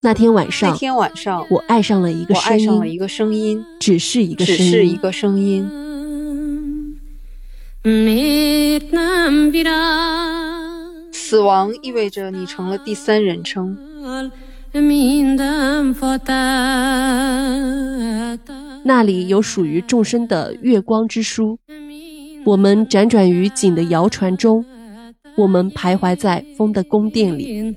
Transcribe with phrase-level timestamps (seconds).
[0.00, 5.68] 那天晚上，那天晚上，我爱上了一个声音，爱上了一个声音，只是一个声音，是一个声音。
[11.12, 13.76] 死亡意味着你成了第三人称，
[18.84, 21.58] 那里有属于众生的月光之书。
[22.46, 24.62] 我们辗转于景的谣传中，
[25.34, 27.74] 我们徘徊在风的宫殿里。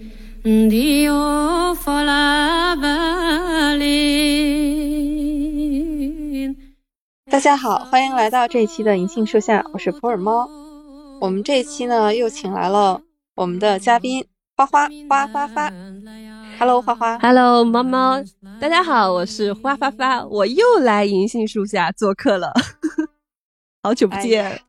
[7.31, 10.49] 大家好，欢迎来到这一期的银杏树下，我是普洱猫。
[11.21, 12.99] 我们这一期呢，又请来了
[13.35, 14.25] 我们的嘉宾
[14.57, 15.71] 花花花花花。
[16.59, 17.17] Hello，花花。
[17.19, 18.21] Hello，猫猫，
[18.59, 22.51] 大家好，我是花花花，我又来银杏树下做客了，
[23.87, 24.45] 好久不见。
[24.45, 24.61] 哎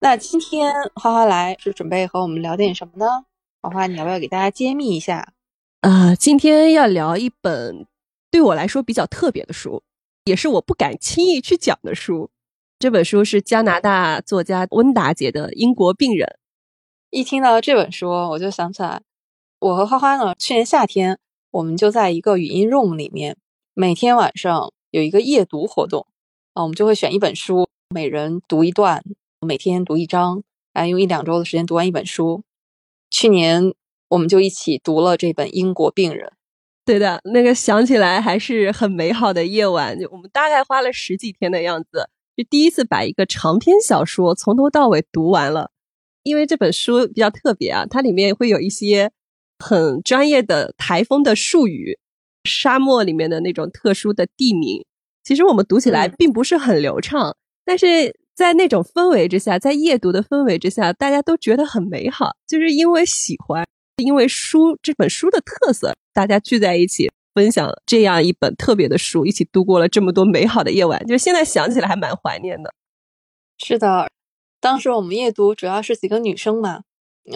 [0.00, 3.24] 那今天花花来是准备和我们聊点什么呢？
[3.62, 5.32] 花花，你要不要给大家揭秘一下？
[5.82, 7.86] 呃，今天要聊一本
[8.32, 9.84] 对我来说比较特别的书，
[10.24, 12.28] 也是我不敢轻易去讲的书。
[12.80, 16.26] 这本书是加拿大作家温达杰的《英国病人》。
[17.10, 19.00] 一听到这本书，我就想起来，
[19.60, 21.20] 我和花花呢，去年夏天
[21.52, 23.36] 我们就在一个语音 room 里面，
[23.74, 26.08] 每天晚上有一个夜读活动
[26.52, 29.04] 啊，我们就会选一本书，每人读一段，
[29.46, 30.42] 每天读一章，
[30.72, 32.42] 哎，用一两周的时间读完一本书。
[33.08, 33.72] 去年
[34.08, 36.26] 我们就一起读了这本《英国病人》。
[36.84, 39.96] 对的，那个想起来还是很美好的夜晚。
[39.96, 45.70] 就我们大概花了十几天的样子，就第一次把一个长篇小说从头到尾读完了。
[46.24, 49.12] 因为这本书比较特别啊，它里面会有一些
[49.60, 52.00] 很专业的台风的术语，
[52.42, 54.84] 沙漠里面的那种特殊的地名。
[55.22, 63.64] 其实我们读起来嗯并不是很流畅，但是在那种氛围之下，在夜读的氛围之下，大家都觉得很美好，就是因为喜欢。
[63.96, 71.06] 因为书这本书的特色，大家聚在一起分享这样一本特别的书，一起度过了这么多美好的夜晚。
[71.06, 72.74] 就现在想起来还蛮怀念的。
[73.56, 74.10] 是的，
[74.60, 76.82] 当时我们夜读主要是几个女生嘛，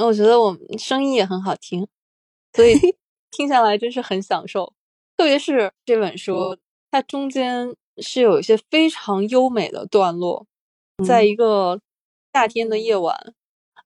[0.00, 1.86] 我觉得我们声音也很好听，
[2.52, 2.74] 所以
[3.30, 4.74] 听下来真是很享受。
[5.16, 6.56] 特别是这本书，
[6.90, 10.46] 它中间是有一些非常优美的段落，
[11.06, 11.80] 在一个
[12.32, 13.16] 夏天的夜晚，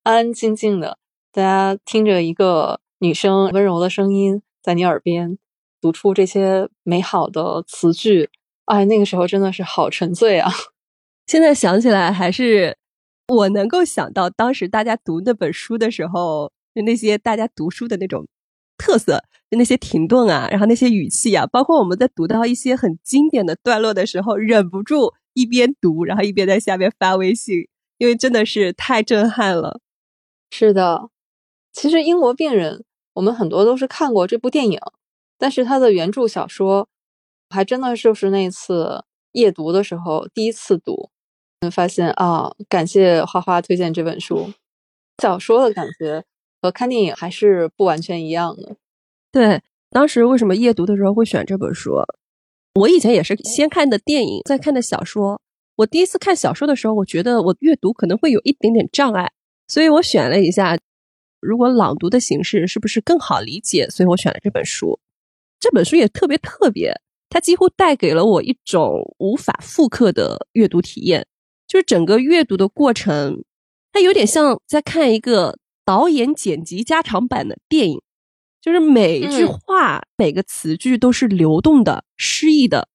[0.02, 0.98] 安安静静的，
[1.32, 5.38] 大家听着一个女生温柔的声音在你耳边
[5.80, 8.30] 读出这些美好的词句，
[8.66, 10.50] 哎，那个时候真的是好沉醉啊！
[11.26, 12.76] 现在想起来，还是
[13.28, 18.26] 我能够想到当时大家读那本书的时候，就那些大家读书的那种
[18.82, 29.80] 特色，就那些停顿啊，然后那些语气啊，包括我们在读到一些很经典的段落的时候，忍不住一边读，然后一边在下面发微信，因为真的是太震撼了。
[30.50, 31.08] 是的，
[31.72, 32.78] 其实《英国病人》
[33.14, 34.80] 我们很多都是看过这部电影，
[35.38, 36.88] 但是它的原著小说
[37.48, 41.10] 还真的就是那次夜读的时候第一次读，
[41.70, 44.52] 发现啊，感谢花花推荐这本书，
[45.22, 46.24] 小说的感觉
[46.62, 48.76] 和看电影还是不完全一样的。
[49.32, 51.96] 对，当时为什么夜读的时候会选这本书？
[52.74, 55.42] 我以前也是先看的电影，再看的小说。
[55.76, 59.32] 我第一次看小说的时候，我觉得我阅读可能会有一点点障碍，
[59.66, 60.78] 所以我选了一下，
[61.40, 63.88] 如果朗读的形式是不是更好理解？
[63.88, 65.00] 所以我选了这本书。
[65.58, 66.94] 这本书也特别特别，
[67.28, 71.26] 它几乎带给了我一种无法复刻的阅读体验，
[71.66, 73.42] 就是整个阅读的过程，
[73.92, 78.00] 它有点像在看一个导演剪辑加长版的电影。
[78.60, 82.88] 就是每一句嗯话、每个词句都是流动的、诗意的，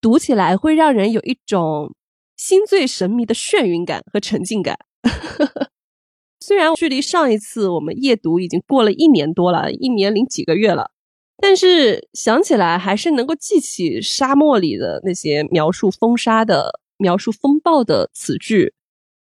[0.00, 1.94] 读起来会让人有一种
[2.38, 4.78] 心醉神迷的眩晕感和沉浸感。
[6.40, 10.90] 虽然距离上一次我们夜读已经过了一年多了，一年零几个月了，
[11.36, 18.72] 但是想起来还是能够记起沙漠里的那些描述风沙的、描述风暴的词句，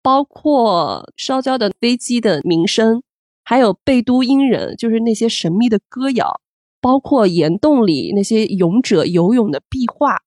[0.03, 3.01] 包括烧焦的飞机的鸣声。
[3.49, 6.41] 还有贝都因人，就是那些神秘的歌谣，
[6.81, 10.17] 包括岩洞里那些勇者游泳的壁画，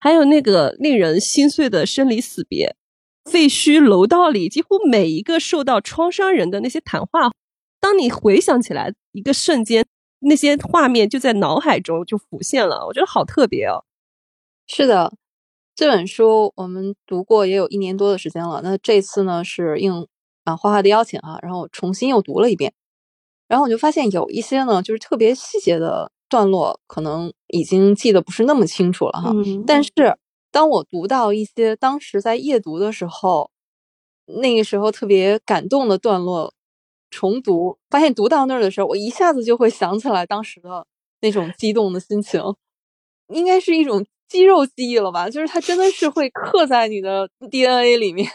[0.00, 2.74] 还有那个令人心碎的生离死别，
[3.30, 7.30] 废墟楼道里几乎每一个受到创伤人的那些谈话，
[7.78, 9.84] 当你回想起来，一个瞬间，
[10.20, 13.84] 那些画面就在脑海中就浮现了，我觉得好特别哦。
[14.66, 15.12] 是的，
[15.74, 18.62] 这本书我们读过也有一年多的时间了。
[18.64, 20.08] 那这次呢是应
[20.44, 22.72] 啊花花的邀请啊，然后我重新又读了一遍，
[23.48, 29.30] 然后我就发现有一些呢就是特别细节的段落，可能已经记得不是那么清楚了哈。
[29.34, 29.90] 嗯，但是
[30.50, 33.50] 当我读到一些当时在夜读的时候
[34.26, 36.54] 那个时候特别感动的段落，
[37.10, 40.86] 重读，发现读到那儿的时候，我一下子就会想起来当时的
[41.20, 42.40] 那种激动的心情，
[43.28, 45.28] 应该是一种肌肉记忆了吧？
[45.28, 48.30] 就是它真的是会刻在你的 DNA 里面，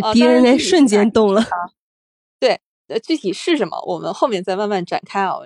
[0.00, 1.44] 就 DNA 瞬间动了。
[2.40, 5.36] 对，呃，具体是什么，我们后面再慢慢展开啊。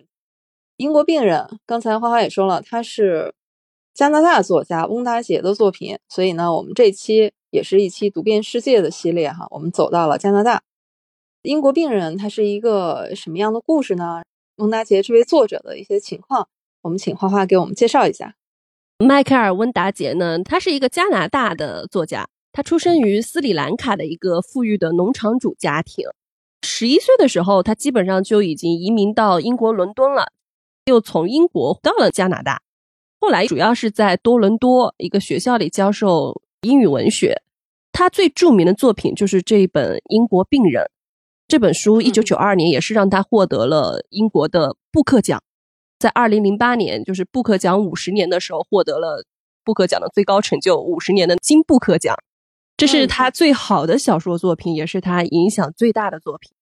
[0.77, 3.35] 英国病人，刚才花花也说了，他是
[3.95, 9.47] 加拿大作家翁达杰的作品，所以呢，我们这期也是一期读遍世界的系列哈。
[9.51, 10.63] 我们走到了加拿大，
[11.43, 14.23] 英国病人，他是一个什么样的故事呢？
[14.57, 16.49] 翁达杰这位作者的一些情况，
[16.83, 18.35] 我们请花花给我们介绍一下。
[18.99, 26.07] 迈克尔·温达杰呢，他是一个加拿大的作家，他出生于斯里兰卡的一个富裕的农场主家庭。
[26.63, 30.33] 十一岁的时候，他基本上就已经移民到英国伦敦了。
[30.87, 32.63] 又从英国到了加拿大，
[33.21, 37.43] 后来主要是在多伦多一个学校里教授英语文学。
[37.93, 40.83] 他最著名的作品就是这一本《英国病人》
[41.47, 45.43] 这本书，一九九二年也是让他获得了英国的布克奖。
[45.99, 49.27] 在二零零八年，就是布克奖五十年的时候，获得了
[49.63, 52.17] 布克奖的最高成就——五十年的金布克奖。
[52.77, 56.53] 这是他最好的小说作品，也是他影响最大的作品。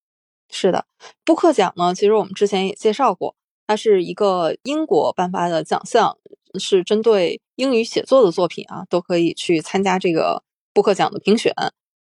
[0.50, 0.86] 是的，
[1.24, 3.34] 布克奖呢，其实我们之前也介绍过。
[3.66, 6.18] 它是一个英国颁发的奖项，
[6.60, 10.42] 是针对英语写作的作品啊，都可以去参加这个
[10.74, 11.50] 布克奖的评选。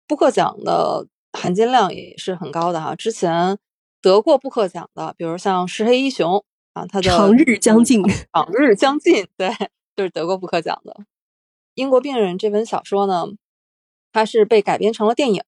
[0.08, 2.94] 布克奖的含金量也是很高的哈。
[2.94, 3.58] 之前
[4.00, 8.02] 得过布克奖的，比如像石黑一雄啊，他的《长日将近》，
[8.32, 9.50] 长日将近，对，
[9.94, 11.05] 就是得过布克奖的。
[11.75, 13.26] 英国病人这本小说呢，
[14.12, 15.43] 它是被改编成了电影，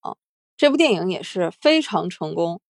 [0.56, 2.60] 这部电影也是非常成功，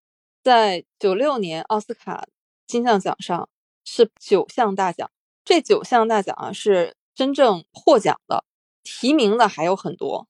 [0.42, 2.26] 在九六年奥斯卡。
[2.66, 3.46] 金像奖上
[3.84, 5.10] 是九项大奖，
[5.44, 8.42] 这九项大奖啊是真正获奖的，
[8.82, 10.26] 提名的还有很多，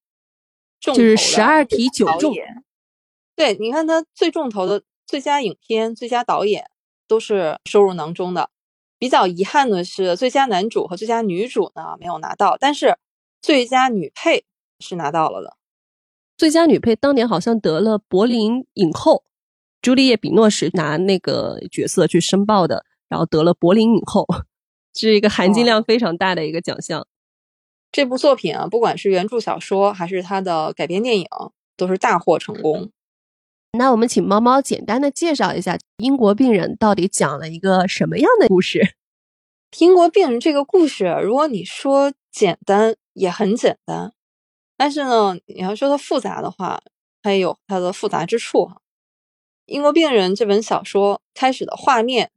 [0.80, 2.34] 重就是十二题九中。
[3.36, 6.68] 对，你看他最重头的最佳影片、最佳导演
[7.06, 8.50] 都是收入囊中的。
[8.98, 12.98] 比较遗憾的是，最佳男主和最佳女主呢没有拿到，但是
[13.40, 14.44] 最佳女配
[14.78, 15.56] 是拿到了的。
[16.36, 19.24] 最佳女配当年好像得了柏林影后。
[19.80, 24.26] 朱丽叶·比诺是拿那个角色去申报的，然后得了柏林影后，
[24.94, 27.06] 是一个含金量非常大的一个奖项。
[27.92, 31.26] 这部作品啊，不管是原著小说还是它的改编电影，
[31.76, 32.90] 都是大获成功。
[33.72, 38.78] 那我们请猫猫简单的介绍一下《英国病人》到底讲了一个什么样的故事？
[39.84, 44.13] 《英国病人》这个故事，如果你说简单，也很简单；
[44.76, 46.82] 但是呢，你要说它复杂的话，
[47.22, 48.74] 它也有它的复杂之处哈。
[49.66, 52.30] 《英国病人》这本小说开始的画面，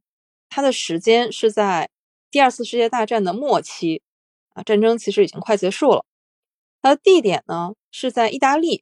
[0.48, 1.90] 它的时间是在
[2.30, 4.02] 第二次世界大战的末期，
[4.54, 6.06] 啊，战争其实已经快结束了。
[6.80, 8.80] 它的地点呢是在意大利，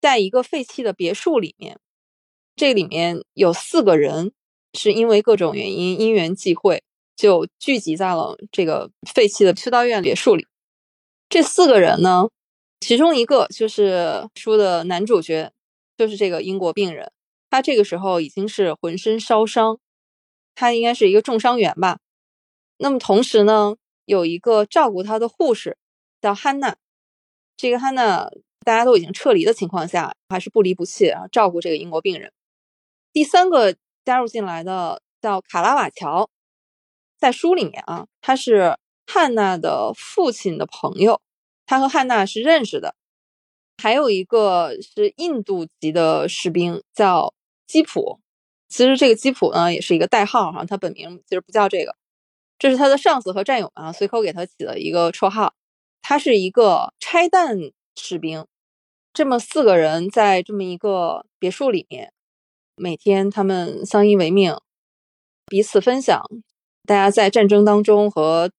[0.00, 1.80] 在一个废弃的别墅里面。
[2.54, 4.32] 这里面有四个人，
[4.74, 6.84] 是因为各种原因因缘际会，
[7.16, 10.46] 就聚集在了这个废弃的修道院别墅里。
[11.28, 12.28] 这四个人呢，
[12.80, 15.52] 其中一个就是书的男主角，
[15.96, 17.12] 就是这个英国病人。
[17.50, 19.78] 他这个时候已经是浑身烧伤，
[20.54, 21.98] 他应该是一个重伤员吧。
[22.76, 25.76] 那么同时呢，有一个照顾他的护士
[26.20, 26.76] 叫汉娜。
[27.56, 28.30] 这个汉娜
[28.64, 32.32] 大家都已经撤离的情况下，还是不离不弃啊，照顾这个英国病人。
[33.12, 36.30] 第三个加入进来的叫卡拉瓦乔，
[37.18, 41.20] 在书里面啊，他是汉娜的父亲的朋友，
[41.68, 42.96] 他和汉娜是认识的。
[43.80, 47.32] 还有一个是印度籍的士兵叫。
[47.68, 48.18] 基普，
[48.70, 51.94] 其实这个基普呢也是一个代号哈，他本名其实不叫这个，
[52.58, 55.52] 这是他的上司和战友啊随口给他起的一个绰号。
[56.00, 57.58] 他是一个拆弹
[57.94, 58.46] 士兵，
[59.12, 62.14] 这么四个人在这么一个别墅里面，
[62.74, 64.56] 每天他们相依为命，
[65.44, 66.24] 彼此分享
[66.86, 68.50] 大家在战争当中和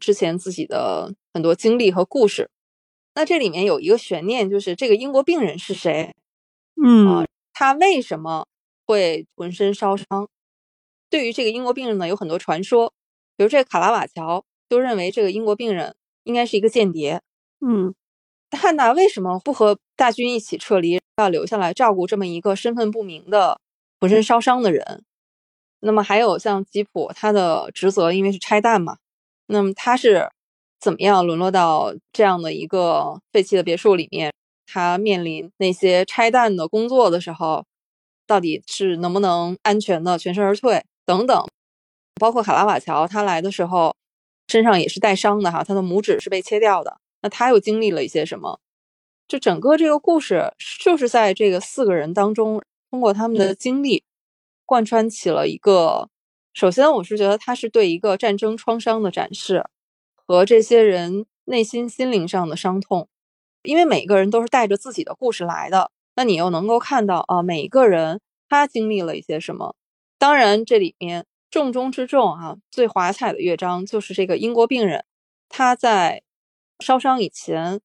[0.00, 2.50] 之前自己的很多经历和故事。
[3.14, 6.14] 那这里面有一个悬念，就是这个英国病人是谁？
[6.84, 8.46] 嗯，他为什么？
[8.86, 10.28] 会浑身烧伤。
[11.08, 12.92] 对于这个英国病人呢，有很多传说，
[13.34, 17.22] 比如这个卡拉瓦乔就认为这个英国病人应该是一个间谍。
[17.66, 17.94] 嗯，
[18.50, 23.58] 汉娜为什么不和大军一起撤离，要留下来照顾这么一个身份不明的
[23.98, 25.02] 浑身烧伤的人？
[25.80, 28.98] 那么还有像吉普，他的职责因为是拆弹嘛，
[29.46, 30.30] 那么他是
[30.84, 34.30] 怎么样沦落到这样的一个废弃的别墅里面？
[34.66, 37.64] 他面临那些拆弹的工作的时候。
[38.26, 41.46] 到底是能不能安全的全身而退等等，
[42.18, 43.94] 包括卡拉瓦乔他来的时候
[44.48, 46.96] 身上也是带伤的哈，他的拇指是被切掉的。
[47.20, 48.58] 那他又经历了一些什么？
[49.28, 54.02] 就整个这个故事，就是在这个四个人当中，通过他们的经历，
[54.64, 56.08] 贯穿起了一个。
[56.54, 59.66] 首先，我是觉得他是对一个战争创伤的展示，
[60.26, 63.08] 和这些人内心心灵上的伤痛，
[63.62, 65.90] 因为每个人都是带着自己的故事来的。
[66.16, 69.74] 那你又能够看到啊，每一个人他经历了一些什么？
[70.18, 75.04] 当然，这里面重中之重啊，最华彩的乐章就是这个英国病人，
[75.48, 76.22] 他在
[76.78, 77.80] 烧伤以前。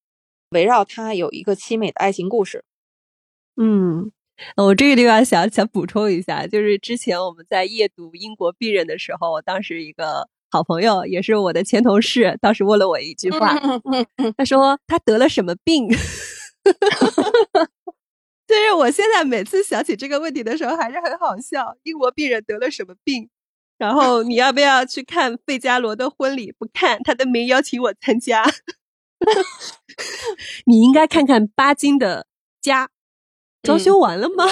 [0.51, 2.65] 围绕他有一个凄美的爱情故事。
[3.55, 4.11] 嗯，
[4.57, 13.55] 我这个地方想想补充一下，就是之前我们在夜读《英国病人》的时候，我当时一个好朋友，也是我的前同事，当时问了我一句话，
[14.37, 15.87] 他说他得了什么病？
[18.47, 21.75] 就是我现在每次想起这个问题的时候，还是很好笑。
[21.83, 23.29] 英国病人得了什么病？
[23.77, 26.51] 然后你要不要去看费加罗的婚礼？
[26.51, 28.43] 不看，他都没邀请我参加。
[30.65, 32.25] 你应该看看巴金的
[32.59, 32.89] 家，
[33.61, 34.45] 装修完了吗？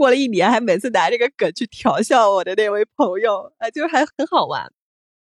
[0.00, 4.72] 过了一年，还每次拿这个梗去调笑我的那位朋友，啊，就是还很好玩。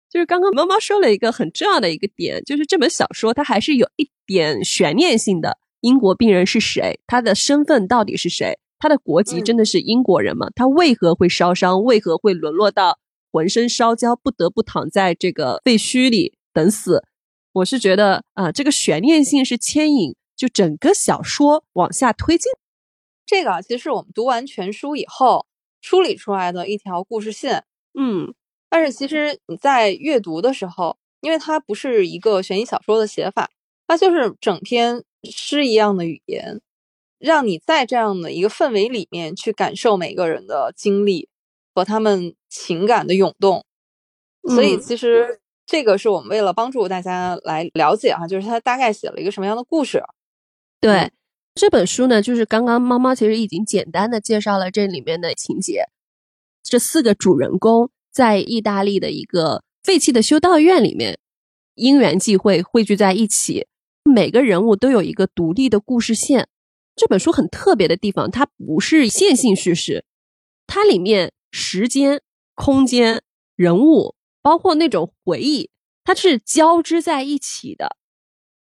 [0.09, 5.59] 就是刚刚猫猫说了一个很重要的一个点，就是这本小说它还是有一点悬念性的。
[5.81, 7.01] 英国病人是谁？
[7.09, 8.57] 他的身份到底是谁？
[8.79, 10.47] 他的国籍真的是英国人吗？
[10.55, 11.83] 他为何会烧伤？
[11.83, 13.01] 为何会沦落到
[13.33, 16.39] 浑身烧焦，不得不躺在这个废墟里？
[16.53, 17.03] 等死，
[17.53, 22.53] 我是觉得啊，这个悬念性是牵引就整个小说往下推进。
[23.29, 25.47] 这个其实是我们读完全书以后
[25.83, 27.65] 梳理出来的一条故事线。
[27.93, 28.33] 嗯，
[28.71, 33.51] 但是其实你在阅读的时候，因为它不是一个悬疑小说的写法，
[33.87, 36.63] 它就是整篇诗一样的语言，
[37.19, 41.29] 让你在这样的一个氛围里面去感受每个人的经历
[41.75, 43.67] 和他们情感的涌动。
[44.49, 45.41] 所以其实。
[45.71, 50.03] 这个是我们为了帮助大家来了解哈，就是他大概写了一个什么样的故事。
[50.81, 51.13] 对
[51.59, 55.87] 这本书呢，就是刚刚猫猫其实已经简单的介绍了这里面的情节。
[56.63, 61.19] 这四个主人公在意大利的一个废弃的修道院里面，
[61.75, 63.67] 因缘际会汇聚在一起，
[64.05, 66.49] 每个人物都有一个独立的故事线。
[66.95, 70.05] 这本书很特别的地方，它不是线性叙事，
[70.69, 72.23] 它里面时间、
[72.55, 73.23] 空间、
[73.57, 74.15] 人物。
[74.41, 75.69] 包括那种回忆，
[76.05, 77.97] 它是交织在一起的，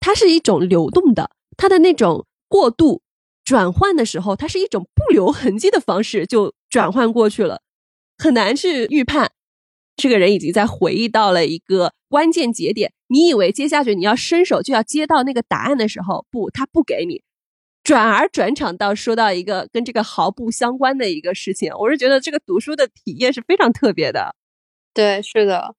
[0.00, 3.00] 它是一种流动的，它的那种过渡
[3.44, 7.62] 转换的时候，它是一种不留痕迹的方式就转换过去了，
[8.18, 9.30] 很难去预判。
[9.96, 17.22] 这个人已经在回忆到了一个关键节点，你以为接下去你要伸手就要接到那个答案的时候，不，他不给你，
[17.84, 21.72] 转而转场到说到一个跟这个毫不相关的一个事情。
[21.78, 24.34] 我是觉得这个读书的体验是非常特别的。
[24.92, 25.74] 对，是的。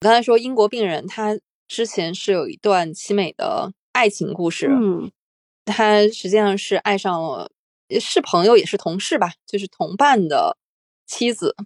[0.00, 4.68] 我刚才说英国病人，他之前是有一段凄美的爱情故事。
[4.70, 5.10] 嗯，
[5.64, 7.50] 他实际上是爱上了，
[8.00, 10.56] 是朋友也是同事吧，就是同伴的
[11.06, 11.56] 妻子。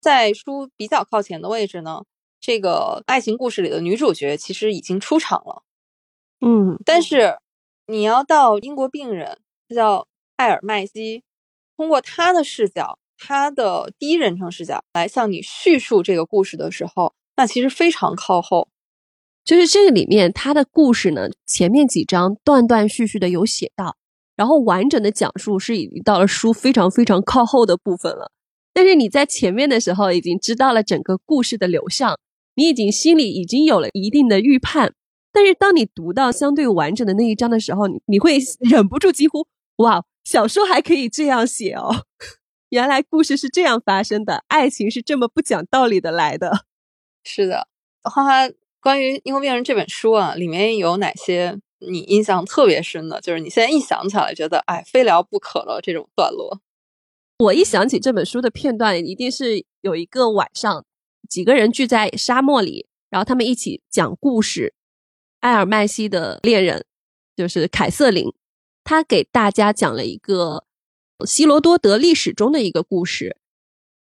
[0.00, 2.02] 在书比较靠前的位置呢，
[2.40, 5.62] 这个爱情故事里的女主角其实已经出场了。
[6.40, 7.38] 嗯，但是
[7.86, 9.38] 你要到英国病人，
[9.68, 11.22] 他叫艾尔麦基，
[11.76, 12.98] 通过他的视角。
[13.24, 18.68] 他的第一人称视角来向你叙述这个故事的时候，那其实非常靠后。
[19.44, 23.96] 就是这个里面他的故事呢，前面几章断断续续的有写到，
[24.36, 28.30] 然后完整的讲述是已经到了书非常非常靠后的部分了。
[28.72, 32.18] 但是你在前面的时候已经知道了整个故事的流向，
[32.54, 34.94] 你已经心里已经有了一定的预判。
[35.32, 39.46] 但是当你读到相对完整的那一章的时候，你你会 忍不住几乎
[39.76, 42.06] 哇，小说还可以这样写哦。
[42.70, 46.64] 原来故事是这样发生的，爱情是这么不讲道理的来的。
[47.24, 47.68] 是的，
[48.02, 48.48] 花花，
[48.82, 53.20] 关于《英国病人》这本书啊，里面有哪些你印象特别深的？
[53.20, 56.60] 就是你现在一想起来，觉得哎，非聊不可了这种段落。
[57.38, 60.84] 我一想起这本书的片段，一定是有一个晚上，
[61.28, 64.74] 几个人聚在沙漠里，然后他们一起讲故事。
[65.40, 66.84] 埃尔麦西的恋人
[67.36, 68.32] 就是凯瑟琳，
[68.82, 70.64] 他给大家讲了一个。
[71.24, 73.36] 希罗多德历史中的一个故事，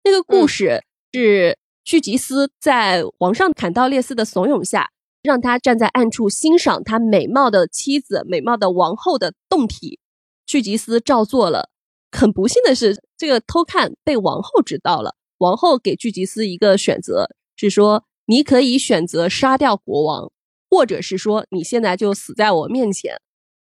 [0.05, 9.99] 那个故事是巨吉斯在皇上坎道列斯的怂恿下，让他站在暗处欣赏他美貌的妻子、美貌的王后的动体。
[10.45, 11.69] 巨吉斯照做了。
[12.11, 15.15] 很不幸的是，这个偷看被王后知道了。
[15.39, 20.31] 王后给巨吉斯一个选择，是说你可以选择杀掉国王，
[20.69, 23.17] 或者是说你现在就死在我面前。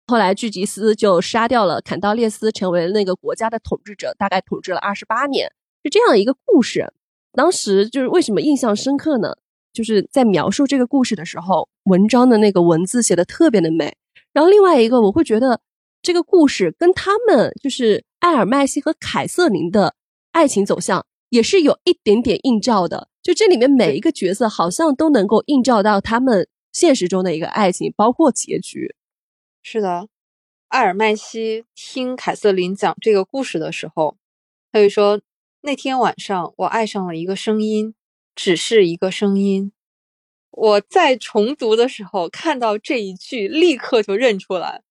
[0.07, 5.51] 后来，巨吉斯就杀掉了坎道列斯，成为那个国家的统治者，大概统治了二十八年，
[5.84, 6.93] 是这样一个故事。
[7.36, 9.36] 当时就是为什么印象深刻呢？
[9.74, 13.96] 就是在描述这个故事的时候，文章的那个文字写的特别的美。
[14.32, 15.60] 然后另外一个，我会觉得
[16.01, 19.96] 这个故事跟他们就是艾尔麦西和凯瑟琳的
[20.32, 23.10] 爱情走向也是有一点点映照的。
[23.22, 28.96] 就这里面每一个角色好像都能够映照到他们现实中的一个爱情，包括结局。
[29.62, 30.08] 是的，
[30.70, 34.15] 艾尔麦西听凯瑟琳讲这个故事的时候，
[34.72, 35.20] 他就说
[35.65, 37.95] ：“那天晚上我爱上了一个声音，
[38.36, 39.72] 只是一个声音。”
[40.51, 44.84] 我在重读的时候看到这一句，立刻就认出来，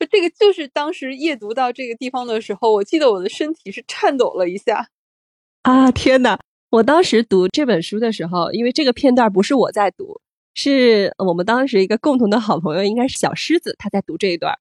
[0.00, 4.88] 就这个就是当时夜读到这个地方的时候，我记得我的身体是颤抖了一下。
[5.62, 6.40] 啊，天哪！
[6.70, 10.20] 我当时读这本书的时候，因为这个片段不是我在读，
[10.54, 14.58] 是我们当时一个共同的好朋友，应该是小狮子，他在读这一段。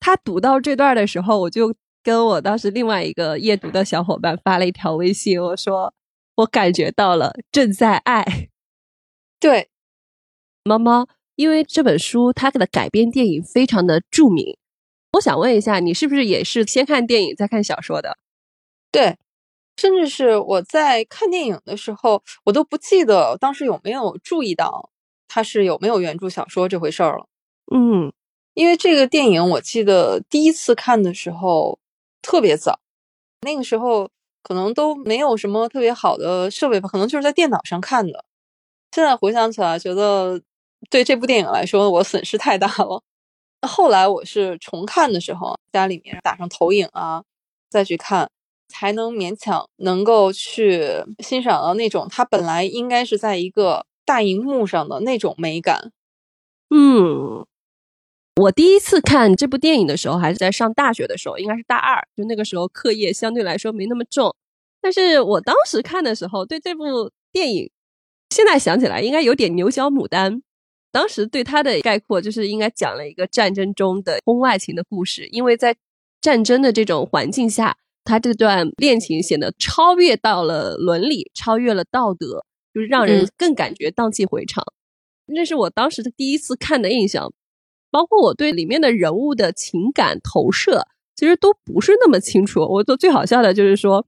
[0.00, 1.74] 他读到这段的时候，我就
[2.08, 5.92] 跟我当时另外一个夜读的小伙伴发了一条微信，我说
[6.36, 8.48] ：“我感觉到了正在爱。”
[9.38, 9.68] 对，
[10.64, 14.56] 猫猫，因为这本书它的改编电影非常的著名，
[15.12, 18.16] 我想问一下，你是不是也是先看电影再看小说的？
[18.90, 19.18] 对。
[19.76, 24.90] 甚至是我在看电影的时候，我都不记得当时有没有注意到
[25.28, 27.26] 它是有没有原著小说这回事儿了。
[27.70, 28.10] 嗯，
[28.54, 31.78] 因为这个电影我记得第一次看的时候
[32.22, 32.78] 特别早，
[33.42, 34.08] 那个时候
[34.42, 38.24] 可能都没有什么特别好的设备吧，可能就是在电脑上看的。
[38.92, 40.40] 现在回想起来，觉得
[40.90, 43.02] 对这部电影来说我损失太大了。
[43.66, 47.22] 后来我是重看的时候，家里面打上投影啊，
[47.68, 48.30] 再去看。
[48.70, 55.90] 才能勉强能够去欣赏到那种它本来应该是在一个大荧幕上的那种美感。
[56.68, 57.46] 嗯，
[58.38, 64.34] 我第一次看这部电影的时候还是在上大学的时候，应该是大二，就那个时候课业相对来说没那么重。
[64.80, 67.70] 但是我当时看的时候，对这部电影，
[68.30, 70.40] 现在想起来应该有点牛角牡丹。
[70.92, 75.76] 当时对它的概括就是应该讲了一个战争中的婚外情的故事，因为在
[76.20, 77.76] 战争的这种环境下。
[78.04, 84.64] 他这段恋情显得超越到了伦理，超越了道德，就是让人更感觉荡气回肠。
[85.26, 87.30] 那是我当时的第一次看的印象，
[87.90, 92.60] 包括我对里面的人物的情感投射，其实都不是那么清楚。
[92.60, 94.06] 我做最好笑的就是说，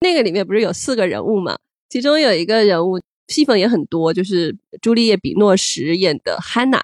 [0.00, 1.58] 那个里面不是有四个人物嘛？
[1.88, 6.80] 其中有一个人物戏份也很多，就是朱丽叶·比诺什演的汉娜，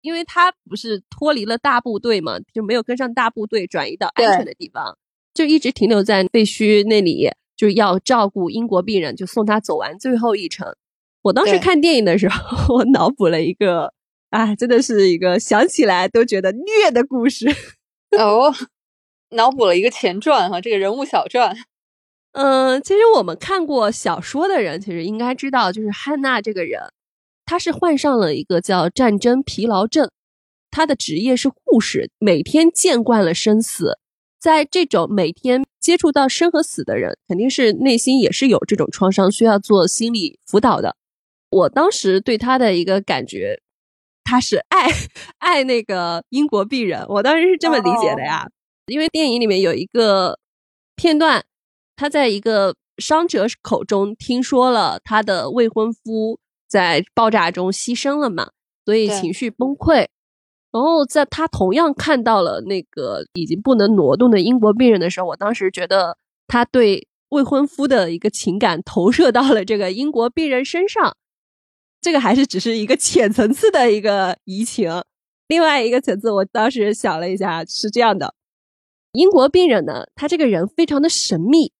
[0.00, 4.96] 因为她不是脱离了大部队嘛，就没有跟上大部队，转移到安全的地方。
[5.32, 10.74] 就一直停留在废墟那里，就是要照顾英国病人，就送他走完最后一程。
[11.22, 13.92] 我当时看电影的时候， 我脑补了一个，
[14.36, 17.46] 哎，真的是一个想起来都觉得虐的故事。
[18.16, 18.54] 哦，
[19.30, 21.56] 脑补了一个前传哈，这个人物小传。
[22.32, 26.80] 嗯，其实我们看过小说的人，其实应该知道，就是汉娜这个人，
[27.44, 30.08] 她是患上了一个叫战争疲劳症，
[30.70, 33.98] 她的职业是护士，每天见惯了生死。
[34.38, 40.96] 在这种每天接触到生和死的人，肯定是内心也是有这种创伤，需要做心理辅导的。
[41.50, 43.60] 我当时对他的一个感觉，
[44.30, 44.86] 他是爱
[45.38, 48.46] 爱那个英国病人，我当时是这么理解的呀。
[48.86, 50.38] 因为电影里面有一个
[50.94, 51.42] 片段，
[51.96, 56.38] 他在一个伤者口中听说了他的未婚夫
[56.68, 58.50] 在爆炸中牺牲了嘛，
[58.84, 60.06] 所以情绪崩溃。
[60.70, 66.16] 然后在他同样看到了那个已经不能挪动的英国病人的时候，我当时觉得
[66.46, 71.16] 他对未婚夫的一个情感投射到了这个英国病人身上，
[72.00, 75.02] 这个还是只是一个浅层次的一个移情。
[75.48, 78.34] 另外一个层次，我当时想了一下，是这样的：
[79.12, 81.72] 英国病人呢，他这个人非常的神秘，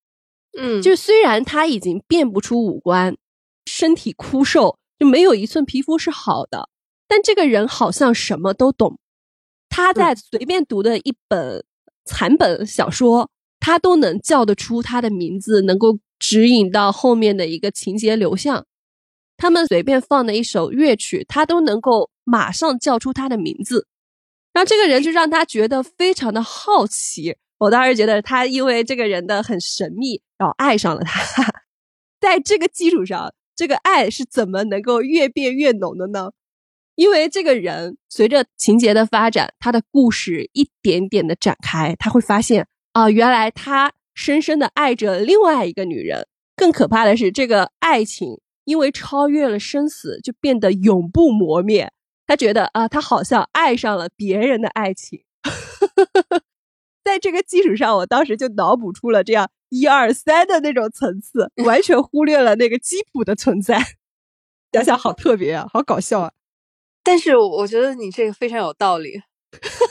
[0.58, 3.16] 嗯，就虽然他已经变不出五官，
[3.66, 6.68] 身体枯瘦，就没有一寸皮肤是好的。
[7.06, 8.98] 但这个人好像什么都懂，
[9.68, 11.64] 他在随便读的一本
[12.04, 13.30] 残本小说，
[13.60, 18.66] 他都能叫得出他的名字，能够指引到后面的一个情节流向。
[19.40, 23.86] 他们随便放的一首乐曲，他都能够马上叫出他的名字。
[24.52, 27.34] 然后这个人就让他觉得非常的好奇。
[27.56, 31.20] 我当时觉得他因为这个人的很神秘，然后爱上了他。
[32.20, 36.32] 在这个基础上，这个爱是怎么能够越变越浓的呢？
[36.94, 46.26] 因为这个人随着情节的发展，他的故事一点点的展开，他会发现啊，原来他深深的爱着另外一个女人。
[46.56, 51.92] 更可怕的是，这个爱情因为超越了生死，就变得永不磨灭。
[52.26, 55.24] 他觉得啊，他好像爱上了别人的爱情。
[57.02, 63.80] 在这个基础上，我当时就脑补出了这样一二三的那种层次，完全忽略了那个基础的存在。
[64.72, 66.32] 想想好特别啊，好搞笑啊！
[67.02, 69.20] 但是我觉得你这个非常有道理，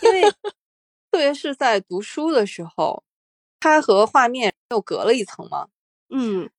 [0.04, 0.22] 因为
[1.12, 3.04] 特别是在读书的时候，
[3.60, 5.68] 它和画面又隔了一层嘛。
[6.10, 6.50] 嗯，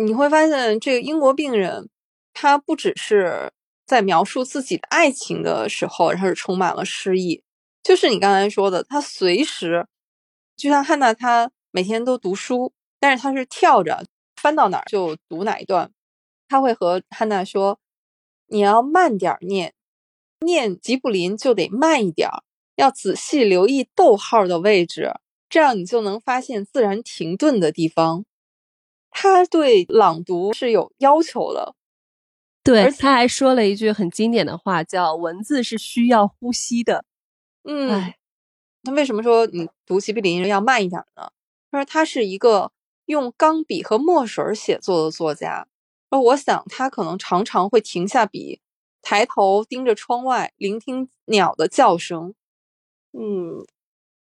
[0.00, 1.88] 你会发现这个英国病人，
[2.32, 3.52] 他不只是
[3.84, 7.42] 在描述自己的爱情的时候，他是充满了诗意，
[7.82, 9.88] 就是你刚才说的，他随时
[10.56, 14.04] 就像汉娜，他每天都读书，但是他是跳着
[14.36, 15.90] 翻到哪儿就读哪一段，
[16.48, 17.80] 他会和汉娜说
[18.46, 19.74] ：“你要慢点念。”
[20.46, 22.44] 念吉卜林就得慢一点儿，
[22.76, 25.12] 要仔细留意逗号的位置，
[25.48, 28.24] 这样你就能发现自然停顿的地方。
[29.10, 31.74] 他对朗读是有要求的，
[32.62, 37.04] 对，他还说了一句很经典的话，叫“文字是需要呼吸的”。
[37.64, 38.12] 嗯，
[38.82, 41.30] 那为什么说你读吉卜林要慢一点呢？
[41.70, 42.72] 他说他是一个
[43.06, 45.66] 用钢笔和墨水写作的作家，
[46.10, 48.60] 而我想他可能常常会停下笔。
[49.00, 52.34] 抬头盯着窗外，聆听鸟的叫声。
[53.12, 53.64] 嗯，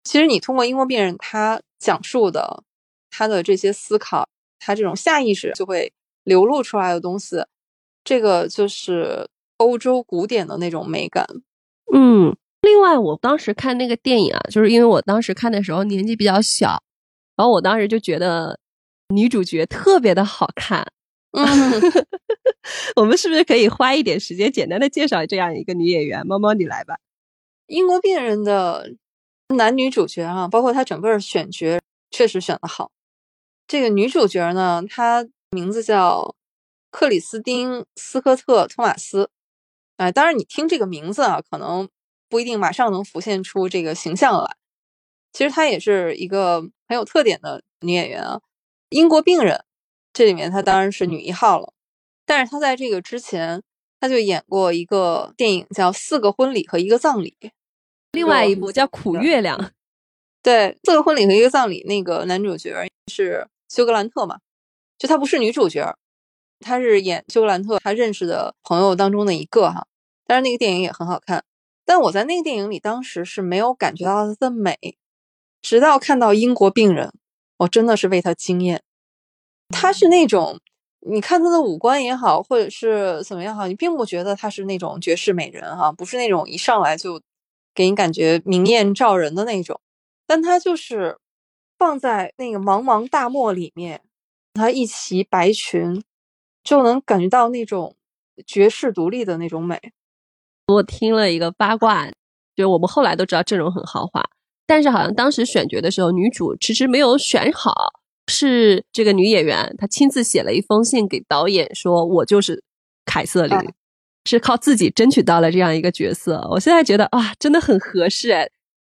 [0.04, 2.62] 其实你通过英国病人他讲述的
[3.10, 4.29] 他的这些思考，
[4.60, 5.92] 他这种下意识就会
[6.22, 7.44] 流露出来的东西，
[8.04, 11.26] 这个就是欧洲古典的那种美感。
[11.92, 16.80] 嗯，另外我当时看那个电影啊，就是因为我当时看的时候年纪比较小，
[17.34, 18.60] 然后我当时就觉得
[19.08, 20.86] 女主角特别的好看。
[21.32, 21.44] 嗯，
[22.96, 26.26] 我们是不是可以花一点时间简单的介绍这样一个女演员？
[26.26, 26.96] 猫猫，你来吧。
[27.66, 28.92] 英国病人的
[29.56, 32.90] 男女主角啊，包括他整个选角确实选的好。
[33.70, 36.34] 这个女主角呢，她名字叫
[36.90, 39.30] 克里斯汀·斯科特·托马斯。
[39.96, 41.88] 哎，当然你听这个名字啊，可能
[42.28, 44.56] 不一定马上能浮现出这个形象来。
[45.32, 48.40] 其实她也是一个很有特点的女演员啊。
[48.88, 49.64] 英国病人。
[50.12, 51.72] 这里面她当然是女一号了，
[52.26, 53.62] 但是她在这个之前，
[54.00, 57.36] 她就演过一个电影叫《四个婚礼和一个葬礼》，
[58.10, 59.56] 另外一部叫《苦月亮》。
[60.42, 62.74] 对，《四个婚礼和一个葬礼》那个男主角
[63.06, 64.38] 是休格兰特嘛？
[64.98, 65.96] 就她不是女主角，
[66.58, 69.86] 她是演休格兰特她认识的朋友当中的一个哈。
[70.26, 71.44] 但是那个电影也很好看，
[71.84, 74.76] 但我在那个电影里当时是没有感觉到她的美，
[75.62, 77.12] 直到看到英国病人，
[77.58, 78.82] 我真的是为她惊艳。
[79.70, 80.60] 她是那种，
[81.00, 87.20] 你看她的五官也好，或者是怎么样好，你并不觉得她是那种绝世美人哈，不是那种一上来就
[87.74, 89.80] 给你感觉明艳照人的那种。
[90.26, 91.18] 但她就是
[91.80, 94.02] 放在那个茫茫大漠里面，
[94.52, 96.04] 她一袭白裙，
[96.62, 97.96] 就能感觉到那种
[98.46, 99.80] 绝世独立的那种美。
[100.66, 102.06] 我听了一个八卦，
[102.54, 104.22] 就我们后来都知道阵容很豪华，
[104.66, 107.72] 但是好像当时选角的时候，女主迟迟没有选好。
[108.28, 112.62] 是这个女演员，她亲自写了一封信给导演，说我就是
[113.06, 113.58] 凯瑟琳，
[114.26, 116.46] 是靠自己争取到了这样一个角色。
[116.50, 118.48] 我现在觉得啊，真的很合适哎。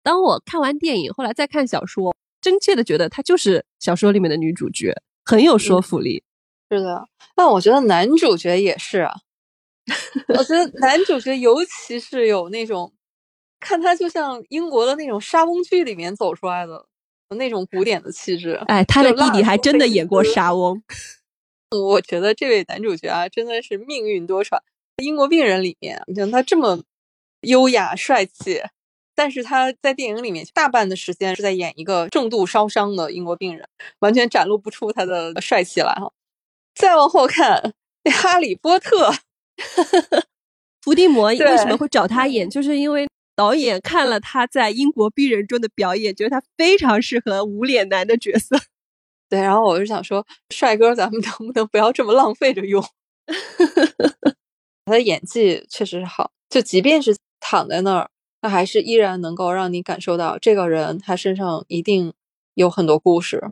[0.03, 6.23] 当我看完电影，后来再看小说，真切的觉得她就是小说里面的女主角，很有说服力。
[6.69, 9.13] 是的，但我觉得男主角也是啊。
[10.37, 12.93] 我觉得男主角尤其是有那种，
[13.59, 16.87] 看他就像英国的那种莎翁剧里面走出来的。
[17.37, 20.83] 那种古典的气质，哎，他的弟弟还真的演过莎翁。
[21.71, 24.59] 我觉得这位男主角啊，真的是命运多舛。
[24.97, 26.83] 英国病人里面，你像他这么
[27.43, 28.61] 优雅帅气，
[29.21, 33.67] 但是他在电影里面大半的时间是在演一个重度烧伤的英国病人，
[33.99, 36.11] 完全展露不出他的帅气来哈。
[36.73, 37.75] 再往后看，
[38.11, 39.13] 哈利波特，
[40.81, 42.49] 伏地魔为什么会找他演？
[42.49, 43.07] 就是因为。
[43.33, 48.59] 导演看了他在《英国逼人》中的表演，觉得他非常适合无脸男的角色。
[49.29, 52.83] 对，然后我就想说，帅哥，咱们能不能不要这么浪费着用？
[54.85, 58.10] 他的演技确实是好，就即便是躺在那儿，
[58.41, 62.13] 他还是依然能够让你感受到这个人他身上一定
[62.55, 63.51] 有很多故事。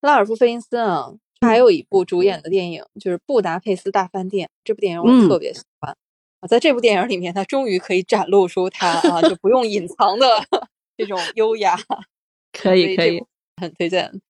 [0.00, 5.96] 拉尔夫·费因斯啊，还有一部主演的电影就是《布达佩斯大饭店》，这部电影我特别喜欢。
[6.40, 10.26] 啊，在这部电影里面，他终于可以展露出他啊，就不用隐藏的
[10.96, 11.76] 这种优雅。
[12.52, 13.22] 可以，可以，
[13.60, 14.20] 很推荐。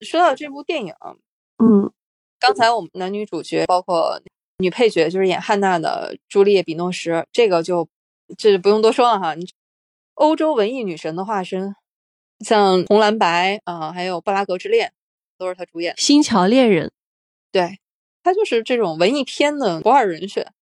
[0.00, 0.94] 说到这部电影，
[1.62, 1.92] 嗯，
[2.38, 4.20] 刚才我们男女主角包括
[4.56, 7.86] 女配角，就是演汉娜的朱丽叶·比诺什，这个就
[8.36, 9.34] 这不用多说了哈。
[9.34, 9.46] 你
[10.14, 11.74] 欧洲文艺女神的化身，
[12.40, 14.88] 像《红蓝白》啊，还有《布拉格之恋》，
[15.38, 15.94] 都是她主演。
[16.00, 16.88] 《新桥恋人》，
[17.50, 17.78] 对，
[18.22, 20.52] 她就是这种文艺片的不二人选。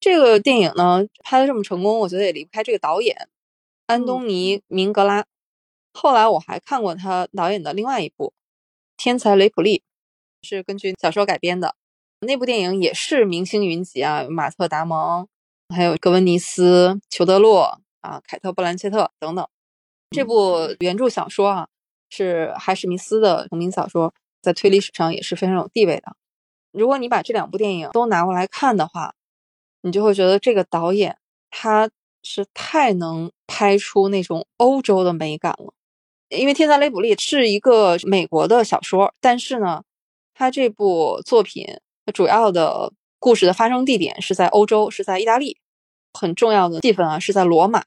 [0.00, 3.28] 这个电影呢拍的这么成功，我觉得也离不开这个导演
[3.86, 5.24] 安东尼·明格拉。
[5.92, 8.28] 后来我还看过他导演的另外一部
[9.02, 9.78] 《天才雷普利》，
[10.46, 11.74] 是根据小说改编的。
[12.20, 15.26] 那部电影也是明星云集啊，马特·达蒙，
[15.68, 19.46] 还有格温尼斯、裘德·洛啊、凯特·布兰切特等等。
[20.10, 21.68] 这部原著小说啊，
[22.10, 26.16] 是海史密斯的同名小说，在推理史上也是非常有地位的。
[26.70, 29.14] 如果你把这两部电影都拿过来看的话，
[29.82, 31.18] 你就会觉得这个导演
[31.50, 31.90] 他
[32.22, 35.72] 是太能拍出那种欧洲的美感了。
[36.30, 39.82] 因为《天才雷普利》是一个美国的小说，但是呢，
[40.34, 41.64] 他这部作品
[42.12, 42.92] 主要的
[43.24, 45.56] 故事的发生地点是在欧洲，是在意大利。
[46.12, 47.82] 很重要的戏份啊是在罗马，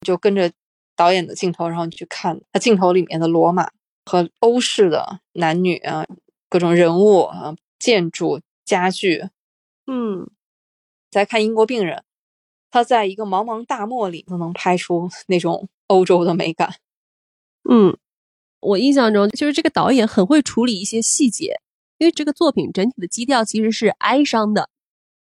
[0.00, 0.50] 就跟着。
[0.96, 3.68] 导演的镜头，然后你去看他镜头里面的罗马
[4.04, 6.06] 和欧式的男女啊，
[6.48, 9.24] 各种人物啊，建筑、家具，
[9.88, 10.30] 嗯，
[11.10, 12.04] 再看英国病人，
[12.70, 16.76] 他在一个茫茫大漠里都能拍出那种欧洲的美感。
[17.68, 17.98] 嗯，
[18.60, 21.60] 我印象中就是这个导演很会处理一些细节，
[22.04, 24.68] 因为这个作品整体的基调其实是哀伤的，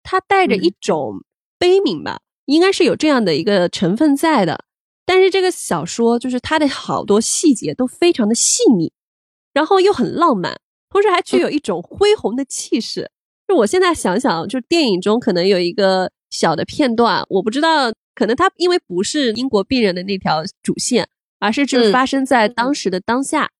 [0.05, 1.25] 它带着一种
[1.59, 4.65] 悲悯吧，应该是有这样的一个成分在的。
[5.05, 8.93] 但是这个小说就是它的好多细节都非常的细腻，
[9.53, 13.11] 然后又很浪漫，同时还具有一种恢宏的气势。
[13.49, 21.09] 就我现在想想，就电影中可能有一个小的片段，我不知道，可能它因为不是英国病人的那条主线，
[21.41, 23.51] 而是就是发生在当时的当下。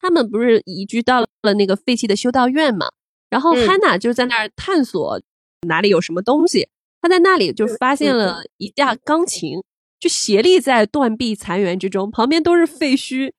[0.00, 2.86] 他们不是移居到了那个废弃的修道院嘛？
[3.30, 5.20] 然后汉娜就在那儿探索
[5.66, 6.68] 哪里有什么东西，
[7.00, 9.62] 他在那里就发现了一架钢琴。
[10.00, 13.32] 就斜立在断壁残垣之中，旁边都是废墟。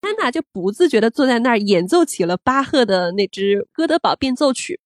[0.00, 4.80] 汉娜就不自觉地坐在那儿，演奏起了巴赫的那支《哥德堡变奏曲》。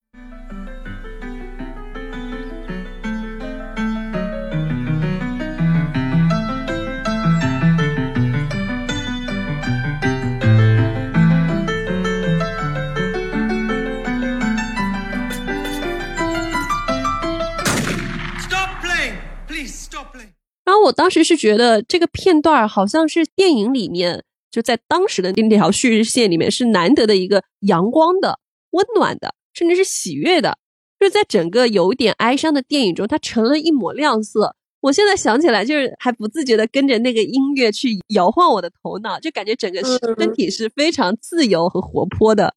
[20.71, 28.39] 然后我当时是觉得这个片段好像是电影里面就在当时的那条叙事线里面是难得的一个阳光的、
[28.71, 30.59] 温暖的，甚至是喜悦的。
[31.01, 34.55] 就是在整个有点哀伤的电影中，它成了一抹亮色。
[34.83, 42.55] 我现在想起来，就是还不自觉的跟着那个音乐去摇晃我的头脑，就感觉整个身体是非常自由和活泼的。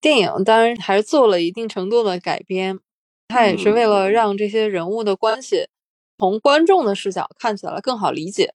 [0.00, 2.80] 电影当然还是做了一定程度的改编，
[3.28, 5.68] 它也是为了让这些人物的关系。
[6.18, 8.54] 从观众的视角看起来更好理解，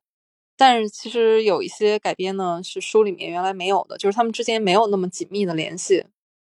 [0.58, 6.06] 但是其实有一些改编呢是书里面原来没有的，就是他们之间没有那么紧密的联系。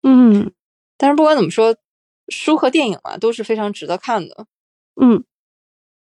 [0.02, 0.52] 嗯，
[0.96, 1.76] 但是不管怎么说，
[2.28, 4.46] 书和电影啊都是非常值得看的。
[5.00, 5.24] 嗯，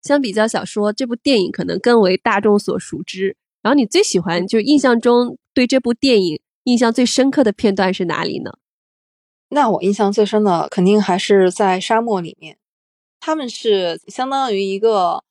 [0.03, 3.37] 相比较小说，这部电影可能更为大众所熟知。
[3.63, 8.53] 然后你最喜欢，就印象中对这部电影印象最深刻的片段是哪里呢？
[9.51, 12.59] 那我印象最深的肯定还是在沙漠里面。
[13.21, 15.25] 他们是相当于一个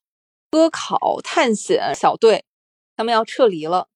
[0.50, 2.44] 科考探险小队，
[2.96, 3.88] 他们要撤离了。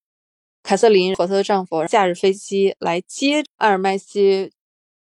[0.62, 4.52] 凯瑟琳和她的丈夫驾着飞机来接阿尔麦西。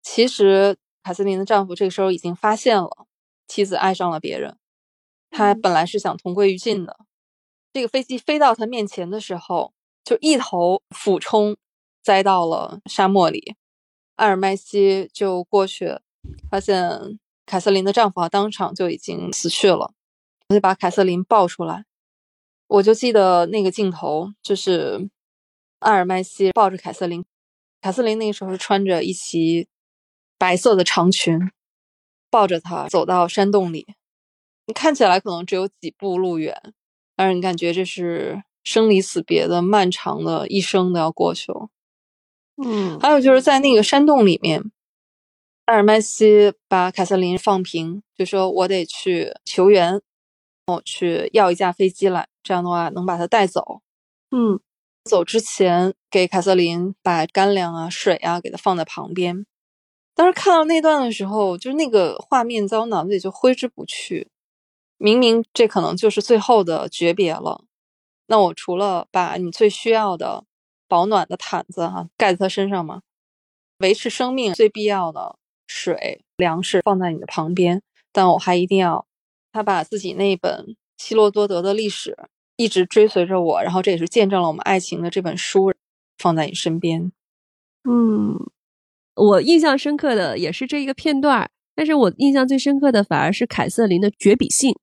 [0.03, 3.07] 其实，凯瑟琳的丈夫这个时候已经发现了
[3.47, 4.57] 妻子爱上了别人，
[5.31, 6.99] 他本来是想同归于尽的。
[7.73, 9.73] 这个飞机飞到他面前的时候，
[10.05, 11.57] 就一头俯冲，
[12.03, 13.57] 栽到了沙漠里。
[14.17, 15.99] 阿尔麦西就过去，
[16.51, 17.19] 发现。
[17.49, 19.95] 凯瑟琳的丈夫啊，当场就已经死去了，
[20.51, 21.87] 我就把凯瑟琳抱出来。
[22.67, 25.09] 我就记得那个镜头，就是
[25.79, 27.25] 阿尔麦西抱着凯瑟琳，
[27.81, 29.67] 凯瑟琳那个时候是穿着一袭
[30.37, 31.51] 白色的长裙，
[32.29, 33.87] 抱着她走到山洞里。
[34.67, 36.55] 你看起来可能只有几步路远，
[37.17, 41.71] 但是你感觉这是生离死别的漫长的一生都要过去了。
[42.63, 44.71] 嗯，还有就是在那个山洞里面。
[45.69, 50.01] 阿尔麦西把凯瑟琳放平，就说：“我得去求援，
[50.67, 53.83] 我去要一架飞机来，这样的话能把她带走。”
[54.33, 54.59] 嗯，
[55.05, 59.45] 走之前给凯瑟琳把干粮啊、水啊给她放在旁边。
[60.15, 64.31] 当时看到那段的时候，就是那个画面在我脑子里就挥之不去。
[64.97, 67.67] 明明这可能就是最后的诀别了，
[68.29, 70.45] 那我除了把你最需要的
[70.89, 73.03] 保暖的毯子哈盖在她身上嘛？
[73.81, 75.37] 维持生命最必要的。
[75.69, 77.81] 水、粮食放在你的旁边，
[78.13, 79.07] 但我还一定要
[79.53, 82.17] 他把自己那本希罗多德的历史
[82.57, 85.73] 一直追随着我，然后这也是见证了我们爱情的这本书
[86.19, 87.13] 放在你身边。
[87.89, 88.35] 嗯，
[89.15, 94.75] 我印象深刻的也是这一个片段，但是我印象最深刻的反而是凯瑟琳的绝笔信，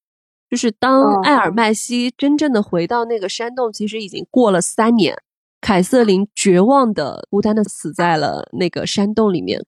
[0.49, 5.21] 就是当艾尔麦西真正的回到那个山洞，其实已经过了三年，
[5.59, 9.65] 凯瑟琳绝望的、孤单的死在了那个山洞里面。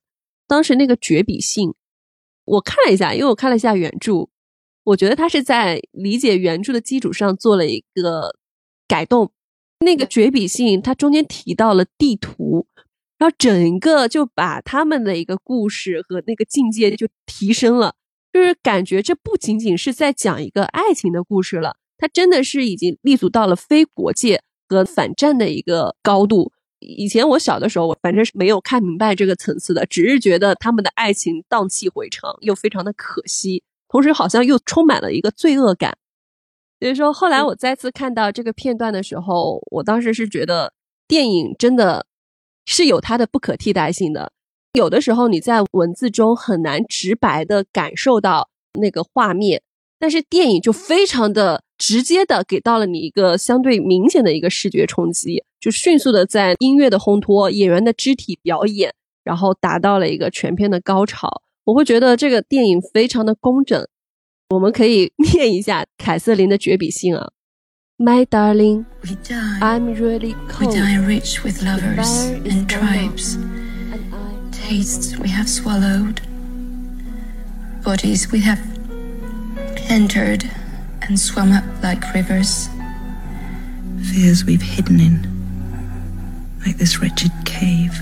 [0.48, 1.74] 当时那个绝笔信，
[2.46, 4.30] 我看了一下，因为我看了一下原著，
[4.84, 8.36] 我觉得他是在理解原著的基础上做了一个
[8.88, 9.32] 改动。
[9.80, 12.66] 那个绝笔信，它中间提到了地图，
[13.20, 17.94] 然后整个就把他们的一个故事和那个境界就提升了，
[18.34, 26.52] 就是感觉这不仅仅是在讲一个爱情的故事了，它真的是已经立足到了非国界和反战的一个高度。
[26.80, 35.98] 以前我小的时候，我反正是没有看明白这个层次的，只是觉得他们的爱情荡气回肠，又非常的可惜，同时好像又充满了一个罪恶感。
[36.80, 40.74] 所以说，后来我再次看到这个片段的时候，我当时是觉得
[41.08, 42.06] 电影真的
[42.66, 44.32] 是有它的不可替代性的。
[44.74, 49.63] 有的时候你在文字中很难直白的感受到那个画面，
[49.98, 61.42] 但是电影就非常的直接的给到了你一个相对明显的一个视觉冲击，就迅速的在音乐的烘托、演员的肢体表演，然后达到了一个全片的高潮。
[61.66, 63.88] 我会觉得这个电影非常的工整。
[64.50, 67.32] 我们可以念一下凯瑟琳的绝笔信啊。
[68.00, 68.86] My darling,
[69.60, 70.68] I'm really cold.
[70.68, 73.38] We die rich with lovers and tribes,
[74.52, 76.22] tastes we have swallowed,
[77.84, 78.60] bodies we have
[79.90, 80.46] entered
[81.04, 82.68] and swam up like rivers,
[84.12, 87.94] fears we've hidden in, like this wretched cave.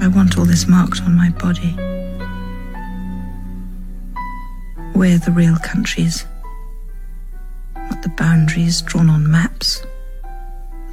[0.00, 1.74] I want all this marked on my body.
[4.94, 6.24] We're the real countries,
[7.74, 9.82] not the boundaries drawn on maps,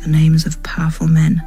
[0.01, 1.41] the names of powerful men.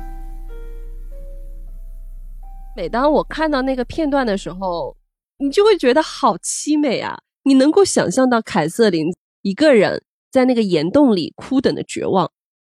[2.78, 4.96] 每当我看到那个片段的时候，
[5.38, 7.18] 你就会觉得好凄美啊！
[7.42, 9.08] 你能够想象到凯瑟琳
[9.42, 12.30] 一个人在那个岩洞里哭等的绝望，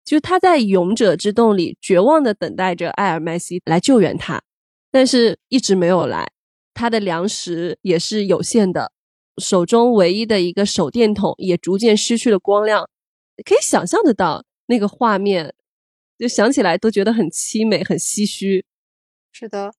[0.04, 4.42] 就是她在勇者之洞里绝望的等待着艾尔麦西来救援她。
[4.90, 6.32] 但是一直没有来，
[6.74, 8.90] 他的粮食也是有限的，
[9.40, 12.90] 手中唯一的一个手电筒也逐渐失去了光亮，
[13.44, 15.54] 可以想象得到那个画面，
[16.18, 18.64] 就想起来都觉得很凄美、很唏嘘。
[19.30, 19.72] 是的，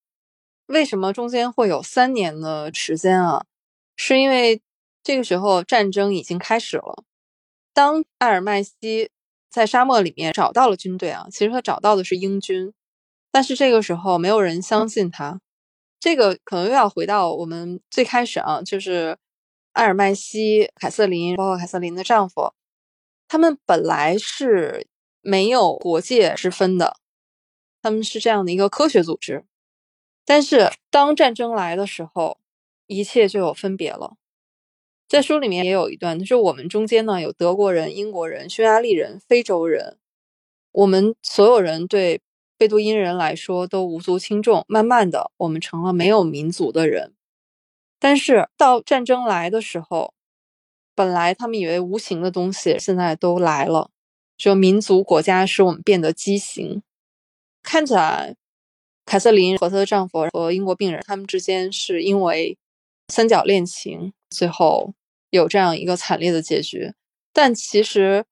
[0.67, 3.45] 为什么中间会有三年的时间啊？
[3.95, 4.61] 是因为
[5.03, 7.03] 这个时候战争已经开始了。
[7.73, 9.09] 当艾尔麦西
[9.49, 12.73] 在沙漠里面找到了军队啊，其实他找到的是英军。
[13.31, 15.41] 但是这个时候没有人相信他，
[15.99, 19.17] 这个可能又要回到我们最开始啊，就是
[19.71, 22.53] 艾尔麦西、凯瑟琳，包括凯瑟琳的丈夫，
[23.27, 24.87] 他们本来是
[25.21, 26.97] 没有国界之分的，
[27.81, 29.45] 他们是这样的一个科学组织。
[30.25, 32.39] 但是当战争来的时候，
[32.87, 34.17] 一切就有分别了。
[35.07, 39.97] 在书里面也有一段，就是我们中间呢有德国人、英国人、匈牙利人、非洲人，
[40.71, 42.21] 我们所有人对。
[42.55, 47.13] 贝都因人来说都无足轻重，慢慢的，我们成了没有民族的人。
[47.99, 50.13] 但是到战争来的时候，
[50.95, 53.89] 本来他们以为无形的东西，现在都来了。
[54.37, 56.83] 就民族国家使我们变得畸形。
[57.63, 58.35] 看起来，
[59.05, 62.57] 凯瑟琳和她的丈夫和英国病人他们之间是因为
[63.07, 64.93] 三角恋情，最后
[65.29, 66.93] 有这样一个惨烈的结局。
[67.31, 68.25] 但其实。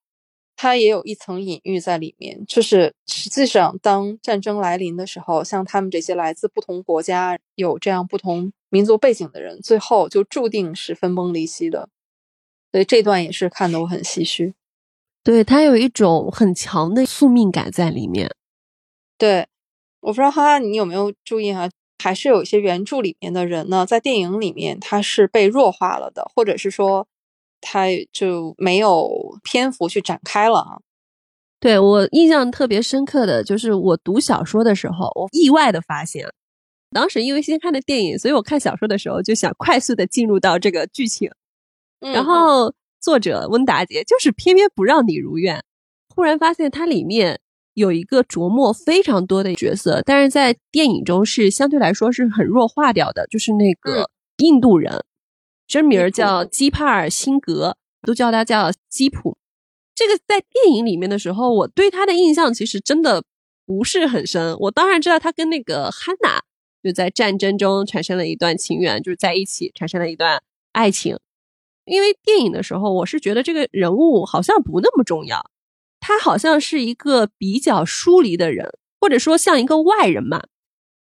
[0.54, 11.88] 它也有一层隐喻在里面，就是实际上，当战争来临的时候，像他们这些来自不同国家、有这样不同民族背景的人，最后就注定是分崩离析的。
[12.70, 14.54] 所以这段也是看得我很唏嘘。
[15.24, 18.30] 对他有一种很强的宿命感在里面。
[19.16, 19.48] 对，
[20.02, 21.68] 我不知道哈哈你有没有注意哈，
[22.04, 27.08] 还是有一些原著里面的人呢，在电影里面他是被弱化了的，或者是说。
[27.64, 30.80] 他就没有篇幅去展开了啊。
[31.60, 36.26] 对我印象特别深刻的就是我读小说的时候，我意外的发现，
[36.90, 41.30] 当时因为先看的电影，所以我看小说的时候就想快速的进入到这个剧情。
[42.00, 45.62] 然后作者温达杰就是偏偏不让你如愿。
[46.12, 47.38] 忽然发现它里面
[47.74, 55.04] 有一个琢磨非常多的角色，但是在电影中是相对来说是很弱化掉的，就是那个印度人。
[55.66, 59.38] 真名叫基帕尔辛格，都叫他叫基普。
[59.94, 63.24] 这个在电影里面的时候，我对他的印象其实真的
[63.64, 64.54] 不是很深。
[64.58, 66.42] 我当然知道他跟那个汉娜
[66.82, 70.42] 就在战争中产生了一段情缘，就是在一起产生了一段
[70.72, 71.18] 爱情。
[71.86, 75.42] 因为电影的时候，我是觉得这个人物好像不那么重要，
[76.02, 78.68] 他好像是一个比较疏离的人，
[79.00, 80.42] 或者说像一个外人嘛。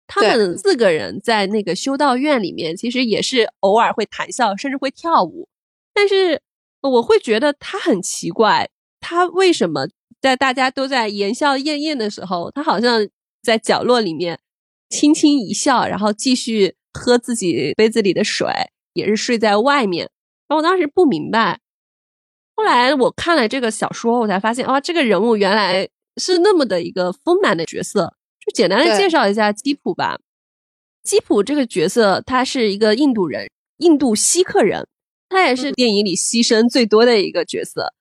[0.06, 5.46] 他们四个人在那个修道院里面，其实也是偶尔会谈笑，甚至会跳舞。
[5.92, 6.40] 但是
[6.80, 8.70] 我会觉得他很奇怪，
[9.00, 9.86] 他为什么
[10.18, 13.06] 在大家都在言笑晏晏的时候，他好像
[13.42, 14.40] 在角落里面
[14.88, 18.48] 轻轻一笑，然后继续喝自己杯子里的水，
[18.94, 20.10] 也是睡在外面。
[20.48, 21.60] 然后我当时不明白，
[22.58, 28.16] 后来我看了这个小说，我才发现，哇，这个人物原来是那么的一个丰满的角色。
[28.44, 30.18] 就简单的介绍一下基普吧。
[31.04, 34.88] 基普这个角色，他是一个印度人，印度锡克人，
[35.28, 37.94] 他也是电影里牺牲最多的一个角色。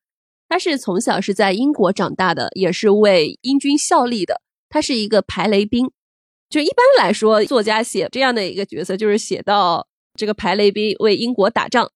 [0.50, 4.42] 他是从小是在英国长大的，也是为英军效力的。
[4.70, 5.92] 他是一个排雷兵。
[6.50, 11.92] 就一般来说，作家写这样的一个角色，就是写到这个排雷兵为英国打仗，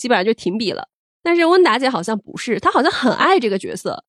[0.00, 0.88] 基本上就停笔了。
[1.22, 4.04] 但是温达姐好像不是，她好像很爱这个角色，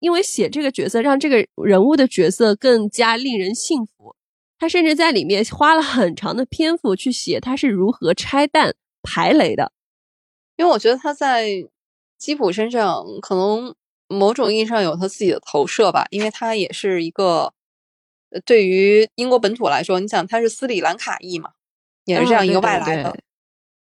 [0.00, 4.16] 因为写这个角色让这个人物的角色更加令人信服。
[4.58, 9.72] 她甚至在里面花了很长的篇幅去写她是如何拆弹排雷的，
[10.56, 11.68] 因为我觉得他在
[12.16, 13.74] 基普身上可能
[14.08, 17.52] 某种意义上有他自己的投射吧，因为他也是一个
[18.46, 21.50] 对于英国本土来说，你想他是斯里兰卡裔嘛，
[22.06, 23.18] 也是这样一个外来的。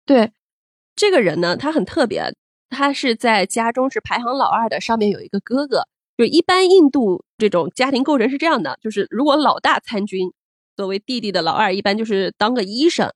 [0.06, 0.32] 对
[1.02, 2.32] 这个人呢，他很特别，
[2.70, 5.88] 他是在家中是排行老二的，上面有一个哥哥。
[6.16, 10.32] 就一般印度这种家庭构成是这样的，就是如果老大参军。
[10.78, 13.12] 作为弟弟的老二，一般就是当个医生。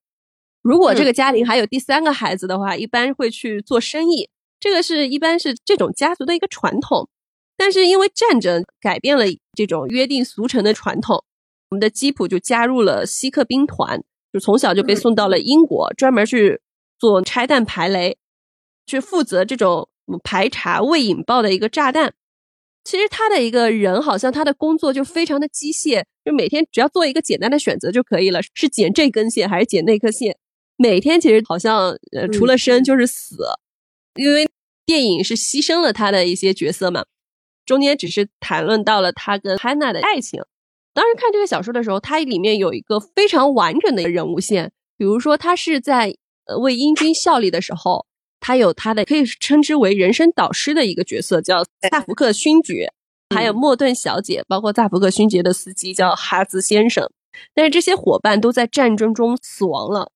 [0.63, 4.31] 如果这个家庭还有第三个孩子的话，一般会去做生意。
[4.59, 7.07] 这个是一般是这种家族的一个传统。
[7.55, 9.25] 但是因为战争改变了
[9.55, 11.23] 这种约定俗成的传统，
[11.69, 16.59] 我们的基普就加入了锡克兵团，就从小就被送到了英国，专门去
[16.99, 18.17] 做拆弹排雷，
[18.85, 19.89] 去负责这种
[20.23, 22.13] 排查未引爆的一个炸弹。
[22.83, 30.37] 其实他的一个人好像他的工作就非常的机械，就每天只要做一个简单的选择就可以了，是剪这根线还是剪那颗线？
[30.77, 33.37] 每天其实好像呃除了生就是死，
[34.15, 34.47] 因为
[34.85, 37.05] 电影是牺牲了他的一些角色嘛，
[37.65, 40.43] 中间只是谈论到了他跟汉娜的爱情。
[40.93, 46.15] 当时看这个小说的时候，它里面有一个非常完整的人物线，比如说他是在呃
[46.59, 48.05] 为英军效力的时候。
[48.41, 52.93] 他有他的可以称之为人生导师的一个角色，叫萨福克勋爵，
[53.33, 57.09] 还有莫顿小姐，包括萨福克勋爵的司机叫哈兹先生。
[57.55, 60.11] 但是这些伙伴都在战争中死亡了。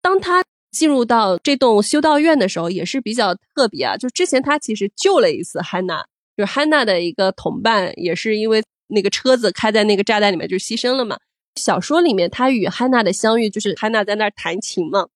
[0.00, 3.98] 当他进入到这栋修道院的时候，也是比较特别啊。
[3.98, 6.06] 就之前他其实救了一次汉娜，
[6.38, 11.18] 就是汉娜的一个同伴，也是因为那个车子开在那个炸弹里面就牺牲了嘛。
[11.56, 15.08] 小说里面他与汉娜的相遇，就是汉娜在那儿弹琴嘛。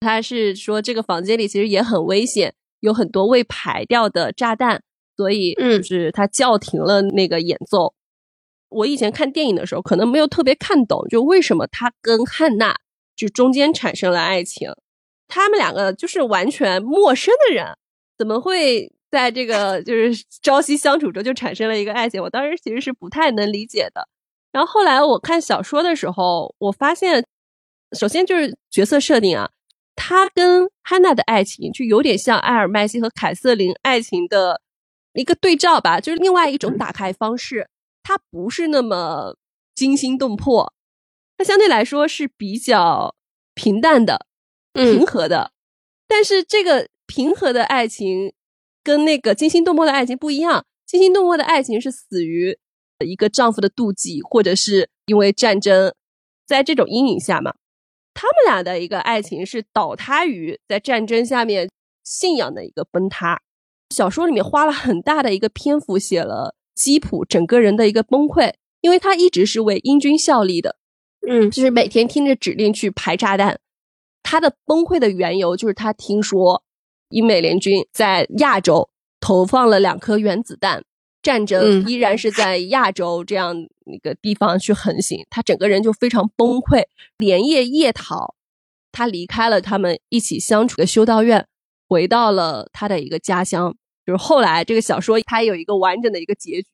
[0.00, 4.82] 他是说，这个房间里其实也很危险，有很多未排掉的炸弹，
[5.16, 7.94] 所以就是他叫停了那个演奏。
[8.70, 12.76] 我以前看电影的时候，可能没有特别看懂，就为什么他跟汉娜
[13.14, 14.70] 就中间产生了爱情，
[15.28, 17.76] 他们两个就是完全陌生的人，
[18.16, 22.22] 怎么会在这个就是朝夕相处中就产生了一个爱情？
[22.22, 24.08] 我当时其实是不太能理解的。
[24.52, 27.26] 然后后来我看小说的时候，我发现，
[27.92, 29.50] 首先就是角色设定啊。
[30.02, 34.62] 他跟汉娜的爱情就有点像埃尔麦西和凯瑟琳爱情的
[35.12, 37.68] 一个对照吧，就是另外一种打开方式。
[38.02, 39.36] 它不是那么
[39.74, 40.72] 惊心动魄，
[41.36, 43.14] 它相对来说是比较
[43.54, 44.24] 平淡的、
[44.72, 45.52] 平和的。
[46.08, 48.32] 但是这个平和的爱情
[48.82, 50.64] 跟那个惊心动魄的爱情不一样。
[50.86, 52.58] 惊心动魄的爱情是死于
[53.06, 55.94] 一个丈夫的妒忌，或者是因为战争，
[56.46, 57.52] 在这种阴影下嘛。
[58.14, 61.68] 他们俩的一个爱情是倒塌于在战争下面
[62.04, 63.40] 信仰的一个崩塌。
[63.94, 70.76] 小说里面花了很大的一个篇幅写了基普整个人的一个崩溃，因为他一直是为英军效力的，
[71.28, 73.58] 嗯，就是每天听着指令去排炸弹。
[74.22, 76.62] 他的崩溃的缘由就是他听说
[77.08, 80.84] 英美联军在亚洲投放了两颗原子弹。
[81.22, 83.54] 战争依然是在亚洲这样
[83.92, 86.84] 一个地方去横行，他整个人就非常崩溃，
[87.18, 88.34] 连夜夜逃。
[88.92, 91.46] 他离开了他们一起相处的修道院，
[91.88, 93.76] 回到了他的一个家乡。
[94.06, 96.68] 就是后来这个小说，它有一个完整的一个结局。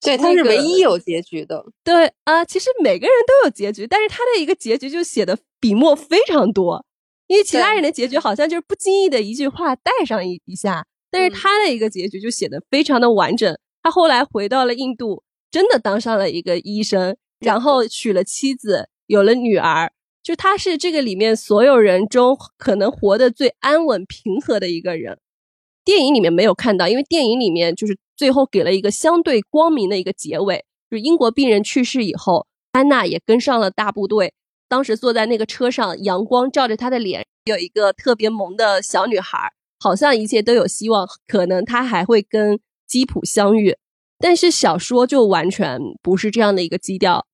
[0.00, 1.64] 对，它是唯一有结局的。
[1.84, 6.84] 对啊，其实每个人都有结局，但是他的一个结局就写的笔墨非常多，
[7.26, 13.56] 因为其他人的结局好像就是不经意的一句话带上一一下，但是他的一个结局就写的非常的完整。
[13.82, 15.22] 他后来回到了印度，
[15.52, 19.92] 真的当上了一个医生，然后娶了妻子，有了女儿。
[20.22, 25.18] 就他是这个里面所有人中可能活得最安稳平和的一个人。
[25.84, 34.32] 电影里面没有看到，因为电影里面就是最后给了一个相对光明的一个结尾，就是英国病人去世以后，安娜也跟上了大部队。
[34.68, 42.58] 当时坐在那个车上，阳光照着她的脸，有一个特别萌的小女孩，好像一切都有希望，可能她还会跟。
[42.84, 43.74] 基普相遇，
[44.22, 47.26] 但是小说就完全不是这样的一个基调。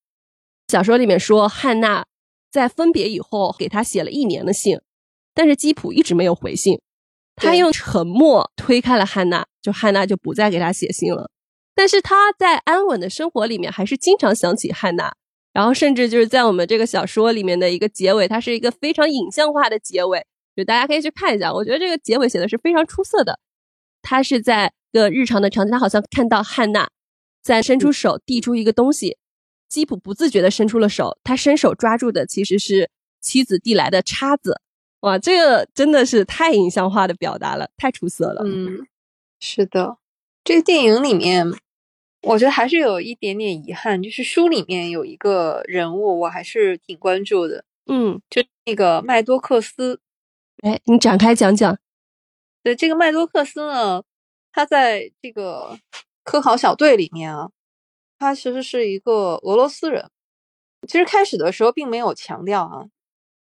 [0.68, 2.07] 小说里面说，汉娜
[2.51, 4.80] 在分别以后给他写了一年的信，
[5.34, 6.80] 但是基普一直没有回信。
[7.36, 11.30] 他用沉默推开了汉娜，就汉娜就不再给他写信了。
[11.74, 15.12] 但是他在安稳的生活里面，还是经常想起汉娜。
[15.53, 20.24] 然后甚至就是在我们这个小说里面的一个结尾，它是一个非常影像化的结尾，
[20.57, 21.53] 就大家可以去看一下。
[21.53, 23.39] 我觉得这个结尾写的是非常出色的。
[24.09, 26.88] 他是在一个日常的场景，他好像看到汉娜
[27.42, 29.18] 在伸出手递出一个东西，
[29.68, 32.88] 基普不自觉的伸出了手，他伸手抓住的其实是
[33.20, 34.62] 妻子递来的叉子。
[35.00, 38.40] 哇，这个真的是太影像化的表达了，太出色了。
[38.46, 38.86] 嗯，
[39.40, 39.98] 是的，
[40.42, 41.46] 这个电影里面，
[42.22, 47.66] 我觉得还是有一点点遗憾，就是书里面有一个人物，我还是挺关注的。
[47.84, 50.00] 嗯，就那个麦多克斯。
[50.62, 51.78] 哎，你展开讲讲。
[52.62, 54.02] 对，这个麦多克斯呢，
[54.52, 55.78] 他在这个
[56.24, 57.50] 科考小队里面啊，
[58.18, 60.11] 他其实是一个俄罗斯人。
[60.86, 62.86] 其实开始的时候并没有强调啊。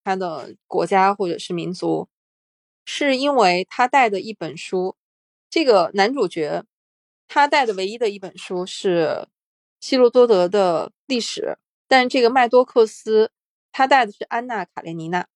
[0.03, 2.07] 他的国家或者是民族，
[2.85, 4.95] 是因为他带的一本书。
[5.49, 6.63] 这个男主角
[7.27, 9.27] 他带的唯一的一本书是
[9.81, 11.57] 希罗多德的历史，
[11.89, 13.31] 但是这个麦多克斯
[13.73, 15.27] 他带的是安娜卡列尼娜。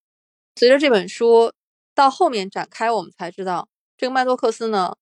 [0.55, 1.51] 随着这本书
[1.93, 3.67] 到后面展开，我们才知道
[3.97, 4.95] 这个麦多克斯呢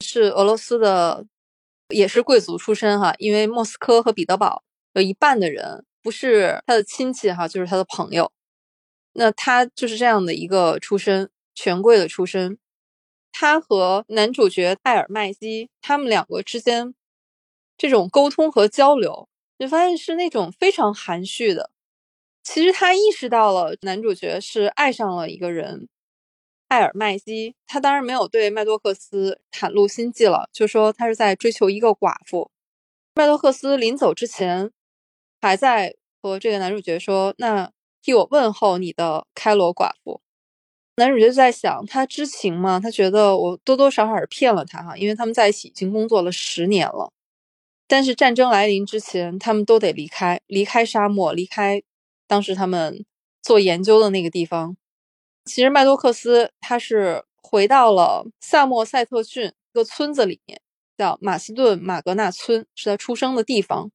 [0.00, 1.26] 是俄罗斯的，
[1.88, 3.14] 也是贵族出身哈。
[3.18, 4.62] 因为莫斯科和彼得堡
[4.94, 8.30] 有一半的人不是他的亲戚哈，就是他的朋友。
[9.14, 12.58] 那他就是这样的一个出身，权贵的出身。
[13.32, 16.94] 他和男主角艾尔麦基他们两个之间
[17.76, 19.28] 这种沟通和交流，
[19.58, 21.70] 就发现是那种非常含蓄的。
[22.42, 25.88] 其实他意识到了男主角是爱上了一个人，
[26.68, 27.54] 艾尔麦基。
[27.66, 32.50] 他当然没有对麦多克斯袒露心迹了，就说他是在追求一个寡妇。
[33.14, 34.70] 麦多克斯临走之前
[35.40, 37.70] 还在和这个男主角说：“那。”
[38.02, 40.20] 替我问候你的开罗寡妇，
[40.94, 42.78] 男主角就在想，他知情吗？
[42.78, 47.12] 他觉得我多多少少骗了他哈，因为他们在一起已经工作了十年了。
[47.88, 51.82] 但是战争来临之前，他们都得离开，离开沙漠，离开
[52.28, 53.04] 当时他们
[53.42, 54.76] 做研究的那个地方。
[55.46, 60.60] 其实麦多克斯他是回到了萨默塞特郡一个村子里面，
[60.98, 63.90] 叫马斯顿马格纳村，是他出生的地方。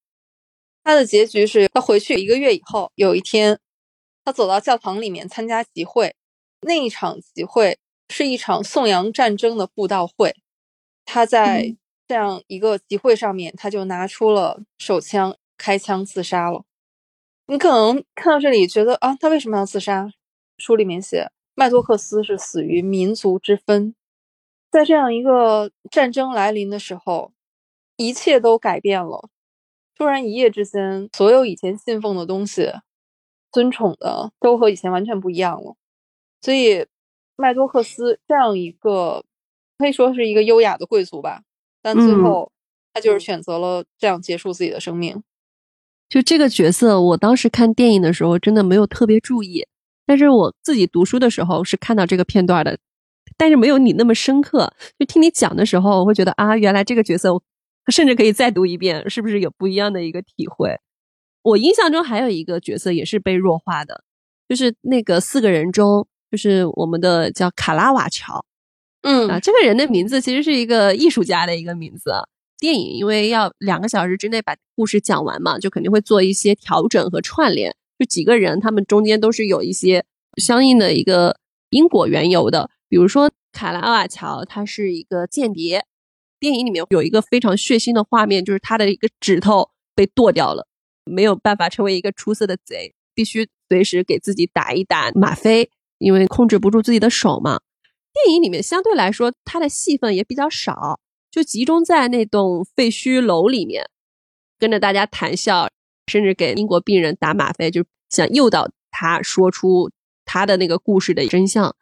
[0.83, 3.59] 他的结局是他回去一个月以后，有一天。
[4.23, 6.15] 他走到教堂里面参加集会，
[6.61, 7.79] 那一场集会
[8.09, 10.35] 是一场颂扬战争的布道会。
[11.05, 11.75] 他在
[12.07, 16.63] 这样一个集会上面，他就拿出了手枪，开枪自杀了。
[17.47, 20.11] 你可能看到这里觉得啊，他为什么要自杀？
[20.59, 21.31] 书里面写，
[21.61, 23.93] 麦多克斯是死于民族之分。
[24.71, 27.33] 在这样一个战争来临的时候，
[27.97, 29.29] 一切都改变了。
[29.95, 32.71] 突然一夜之间，所有以前信奉的东西。
[33.51, 35.75] 尊崇的都和以前完全不一样了，
[36.41, 36.87] 所以
[37.35, 39.23] 麦多克斯这样一个
[39.77, 41.43] 可以说是一个优雅的贵族吧，
[41.81, 42.51] 但最后
[42.93, 45.21] 他就是选择了这样结束自己的生命。
[46.07, 49.67] 就这个角色，我当时看电影的时候真的没有特别注意，
[50.11, 52.77] 但是我自己读书的时候是看到这个片段的，
[53.37, 54.73] 但是没有你那么深刻。
[54.99, 57.29] 就听你讲的时候，我会觉得啊，原来这个角色，
[57.89, 60.75] 甚至可以再读一遍，是不是有不一样的一个体会？
[61.43, 64.03] 我印象中还有一个角色也是被弱化的，
[64.49, 68.43] 就是那个四个人中，就是我们的叫卡拉瓦乔，
[69.03, 72.11] 嗯啊，这个人的名字其实是一个艺术家的一个名字。
[72.59, 77.73] 电影因为要两个小时之内把故事讲完嘛，就肯定会做一些调整和串联。
[78.01, 80.03] 就几个人，他们中间都是有一些
[80.37, 81.37] 相应的一个
[81.69, 82.71] 因果缘由的。
[82.89, 85.85] 比如说卡拉瓦乔，他是一个间谍，
[86.39, 90.67] 电影里面有一个非常血腥的画面，就是他的一个指头被剁掉了。
[91.03, 97.59] 没有办法成为一个出色的贼，必须随时给自己打一打吗啡，因为控制不住自己的手嘛。
[98.11, 100.99] 电影里面相对来说，他的戏份也比较少，
[101.29, 103.87] 就集中在那栋废墟楼里面，
[104.57, 105.69] 跟着大家谈笑，
[106.11, 109.89] 甚至给英国病人打吗啡，就想诱导他说出
[110.25, 111.73] 他的那个故事的真相。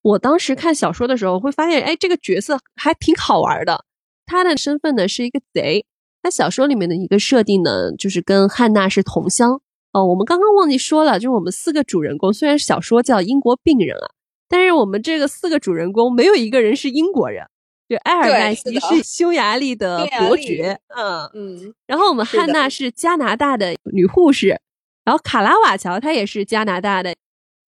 [0.00, 3.84] 我当时看小说的时候，会发现，哎，这个角色还挺好玩的。
[4.24, 5.84] 他的身份呢是一个贼。
[6.22, 9.60] 他小说里面的一个设定呢，就是跟汉娜是同乡
[9.92, 10.06] 哦。
[10.06, 14.08] 我们刚刚忘记说了，就是我们四个主人公，虽然小说叫英国病人啊，
[14.48, 17.46] 但是我们这个四个主人公没有一个人是英国人。
[17.88, 21.74] 就埃尔麦西是匈牙利的伯爵，嗯嗯。
[21.86, 24.60] 然后我们汉娜是加拿大的女护士，
[25.04, 27.14] 然后卡拉瓦乔她也是加拿大的，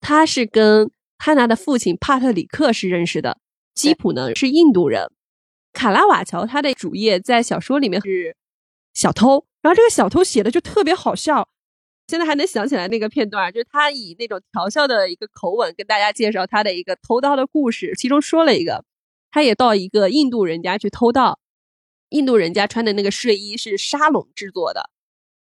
[0.00, 3.38] 她是跟汉娜的父亲帕特里克是认识的。
[3.74, 5.10] 基普呢是印度人，
[5.72, 8.36] 卡拉瓦乔他的主业在小说里面是。
[8.94, 11.46] 小偷，然后这个小偷写的就特别好笑，
[12.06, 18.82] 现在还能想起来那个片段，就是他以那种调笑的一个口吻跟大家介绍他的一个偷盗的故事，其中说了一个，
[19.36, 21.38] 他也到一个印度人家去偷盗，
[22.08, 24.88] 印度人家穿的那个睡衣是沙龙制作的，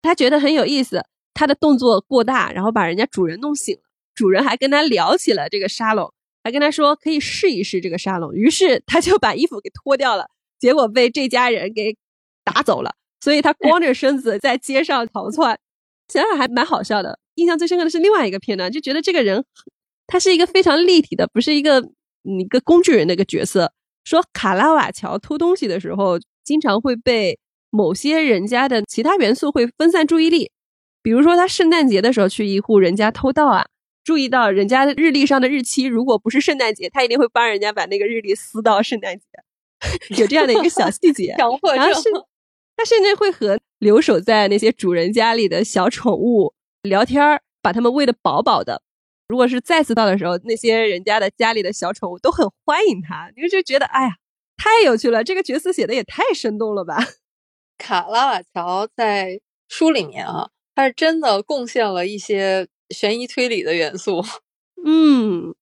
[0.01, 3.83] 他觉得很有意思，他的动作过大，然后把人家主人弄醒了，
[4.15, 6.11] 主人还跟他聊起了这个沙龙，
[6.43, 11.95] 还跟他说可以试一试这个沙龙，于是他就把衣服给脱掉了，结果被这家人给
[12.43, 12.95] 打走了。
[13.21, 15.61] 所以他光着身子在街上逃窜，
[16.09, 17.19] 想想还蛮好笑的。
[17.35, 19.45] 印象最深刻的是另外一个片段，就觉得这个人
[20.07, 21.91] 他是一个非常立体的，不是一个
[22.23, 23.75] 一个工具人的一个角色。
[24.05, 27.39] 说卡拉瓦乔偷东西的时候，经常会被
[27.71, 30.51] 某些人家的其他元素会分散注意力。
[31.03, 33.67] 比如说他圣诞节的时候去一户人家偷盗啊，
[34.05, 39.25] 注意到人家日历上的日期，如果不是圣诞节，他一定会帮人家把那个日历撕到圣诞节，
[40.21, 41.35] 有这样的一个小细节。
[41.39, 41.85] 强迫症。
[42.77, 48.83] 他甚至会和留守在那些主人家里的小宠物聊天儿，把他们喂得饱饱的。
[49.29, 54.15] 如果是再次到的时候，那些人家的家里的小宠物都很欢迎他， 你就觉得哎呀，
[54.57, 55.25] 太有趣了！
[55.25, 56.99] 这个角色写的也太生动了吧？
[57.79, 64.23] 卡拉瓦乔在书里面啊，他是真的贡献了一些悬疑推理的元素。
[64.85, 65.55] 嗯，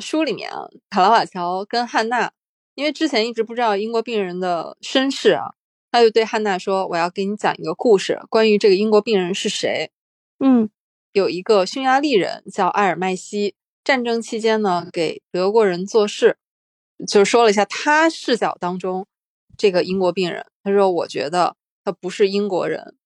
[0.00, 2.32] 书里面啊，卡拉瓦乔跟汉娜，
[2.74, 5.54] 因为之前一直不知道英国病人的身世啊。
[5.94, 9.90] 他就对汉娜说：“我要给你讲一个故事，关于这个英国病人是谁。
[10.42, 10.70] 嗯，
[11.12, 13.54] 有一个匈牙利人叫埃尔麦西，
[13.84, 16.38] 战争期间呢给德国人做事，
[17.06, 19.06] 就是说了一下他视角当中
[19.56, 20.46] 这个英国病人。
[20.62, 22.96] 他说：我觉得他不是英国人。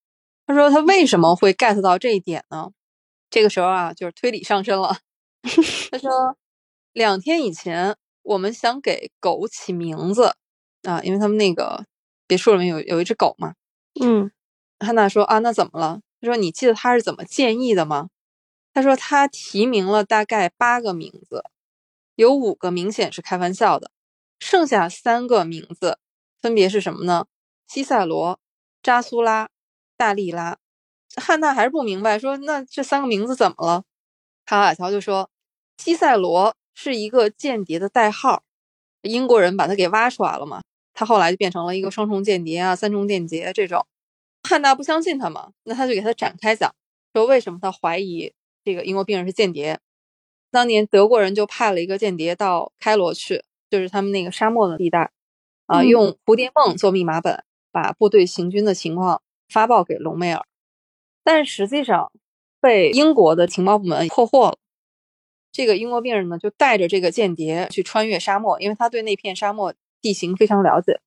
[0.47, 2.71] 他说他为什么会 get 到这一点呢？
[3.31, 4.99] 这个时候啊，就是推理上身了。
[5.91, 6.37] 他说
[6.93, 10.35] 两天以前我们想给狗起名字
[10.83, 11.85] 啊，因为他们那个。”
[12.29, 13.55] 别墅里面有有一只狗嘛？
[14.03, 14.33] 嗯，
[14.81, 16.01] 汉娜说啊，那怎么了？
[16.21, 18.09] 他说你记得他是怎么建议的吗？
[18.73, 21.45] 他说他提名了大概八个名字，
[22.15, 23.91] 有五个明显是开玩笑的，
[24.39, 25.99] 剩下三个名字
[26.41, 27.27] 分别是什么呢？
[27.67, 28.39] 西塞罗、
[28.83, 29.49] 扎苏拉、
[29.97, 30.59] 大利拉。
[31.17, 33.85] 汉娜还是不明白，说那这三个名字怎么了？
[34.45, 35.31] 卡瓦乔就说，
[35.79, 38.43] 西塞罗是一个间谍的代号，
[39.01, 40.63] 英国人把他给挖出来了嘛。
[40.93, 43.87] 他后来就变成了一个双重间谍啊，三重间谍这种。
[44.47, 46.75] 汉娜不相信他嘛，那他就给他展开讲，
[47.13, 48.33] 说为什么他怀疑
[48.65, 49.79] 这个英国病人是间谍。
[50.51, 55.11] 当年德国人就派了一个间谍到开罗去，就是他们那个沙漠的地带，
[55.67, 60.47] 啊，用蝴蝶梦做密码本，把部队行军的情况发报给隆美尔，
[61.23, 62.11] 但实际上
[62.61, 64.59] 被英国的情报部门破获了。
[65.53, 69.75] 这个英国病人呢，就带着这个间谍去穿越沙漠，因为他对那片沙漠。
[70.03, 71.01] 地形非常了解，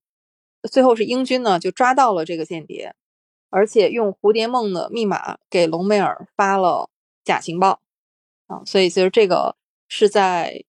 [0.70, 2.94] 最后是英军呢就抓到了这个间谍，
[3.50, 6.88] 而且用蝴蝶梦的密码给隆美尔发了
[7.24, 7.80] 假情报
[8.46, 9.56] 啊，所以其实这个
[9.88, 10.64] 是在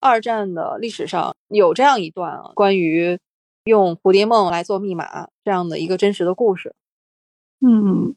[0.00, 3.18] 二战的历史上有这样一段啊，关于
[3.64, 6.74] 用蝴蝶梦来做密码这样的一个真实的故事。
[7.60, 8.14] 嗯，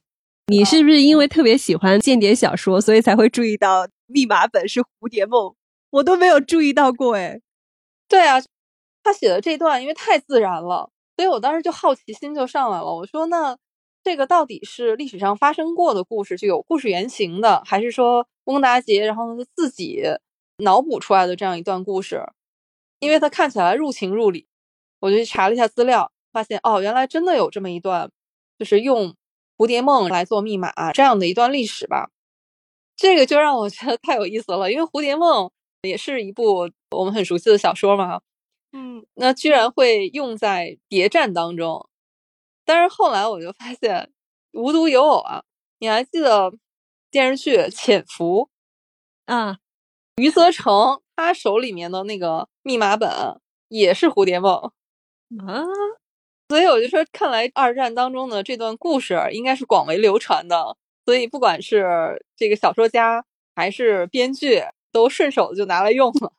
[0.48, 5.56] 你是不是因为特别喜欢间谍小说，所以才会注意到密码本是蝴蝶梦？
[5.90, 7.42] 我都没有注意到过哎。
[8.08, 8.42] 对啊。
[9.02, 12.94] 他写的这段因为太自然了，所以我当时就好奇心就上来了。
[12.94, 13.58] 我说：“那
[14.10, 20.02] 这个到底是历史上发生过的故事，就有故事原型的，还是说翁达杰然后自己
[20.64, 22.26] 脑补出来的这样一段故事？
[23.02, 24.48] 因为他看起来入情入理，
[25.00, 28.10] 我就去查了一下资料，发现哦，原来真的有这么一段，
[28.58, 29.14] 就是用
[29.60, 32.10] 蝴蝶梦来做密码这样的一段历史吧。
[32.96, 35.52] 这个就让我觉得太有意思了，因为蝴蝶梦
[35.84, 38.22] 也是一部我们很熟悉的小说嘛。”
[38.74, 41.89] 嗯，那居然会用在谍战当中，
[42.70, 44.12] 但是后来我就发现
[44.52, 45.42] 无独有偶啊！
[45.80, 46.54] 你还记得
[47.10, 48.48] 电视剧《潜伏》
[49.34, 49.58] 啊？
[50.18, 53.10] 余则成他手里面的那个密码本
[53.70, 54.54] 也是蝴蝶梦
[55.40, 55.66] 啊，
[56.50, 64.62] 所以我就说，看来二战当中的这段故事应该是广为流传的，所以不管是这个小说家还是编剧，
[64.92, 66.34] 都顺手就拿来用了。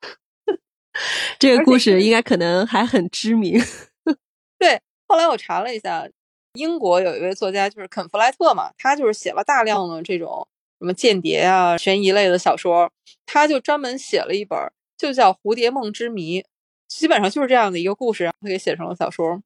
[1.41, 3.61] 这个故事应该可能还很知名。
[4.61, 6.07] 对，后来我查了一下，
[6.55, 10.47] 英国有一位作家就是肯弗莱特嘛，他就是写了大量的这种
[10.79, 12.91] 什么间谍啊、悬疑类的小说，
[13.27, 14.59] 他就专门写了一本，
[14.97, 16.41] 就叫《蝴蝶梦之谜》，
[16.89, 19.43] 基本上就是这样的一个故事，然后他给写成了小说。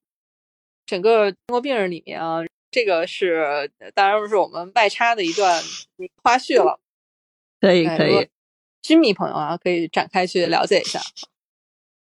[0.86, 2.40] 整个英国病人里面啊，
[2.70, 5.62] 这个是当然是我们外插的一段
[6.22, 6.80] 花絮了。
[7.60, 8.28] 可以可以，
[8.82, 11.00] 军迷朋友啊，可以展开去了解一下。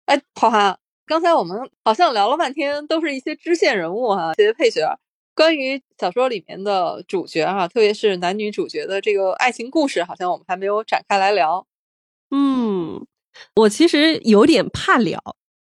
[0.07, 4.99] 哎，花花，刚才我们好像聊了半天，都是一些支线人物哈，这些配角。
[5.35, 11.67] 关于小说里面的主角啊，特别是男女主角的这个爱情故事，好像我们还没有展开来聊。
[12.31, 13.05] 嗯，
[13.57, 15.21] 我其实有点怕聊，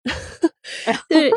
[1.09, 1.31] 对，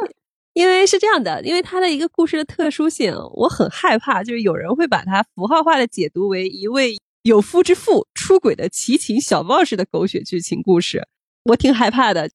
[0.54, 11.06] 因为是这样的，因为它的一个故事的特殊性，我很害怕，就是有人会把它符号化的解读为一位有夫之妇出轨的奇情小报式的狗血剧情故事，
[11.44, 12.30] 我挺害怕的。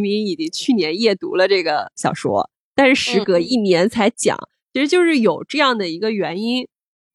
[0.00, 4.36] 明明已经去年夜读了这个小说，但是时隔一年才讲。
[4.72, 6.66] 其实就是有这样的一个原因，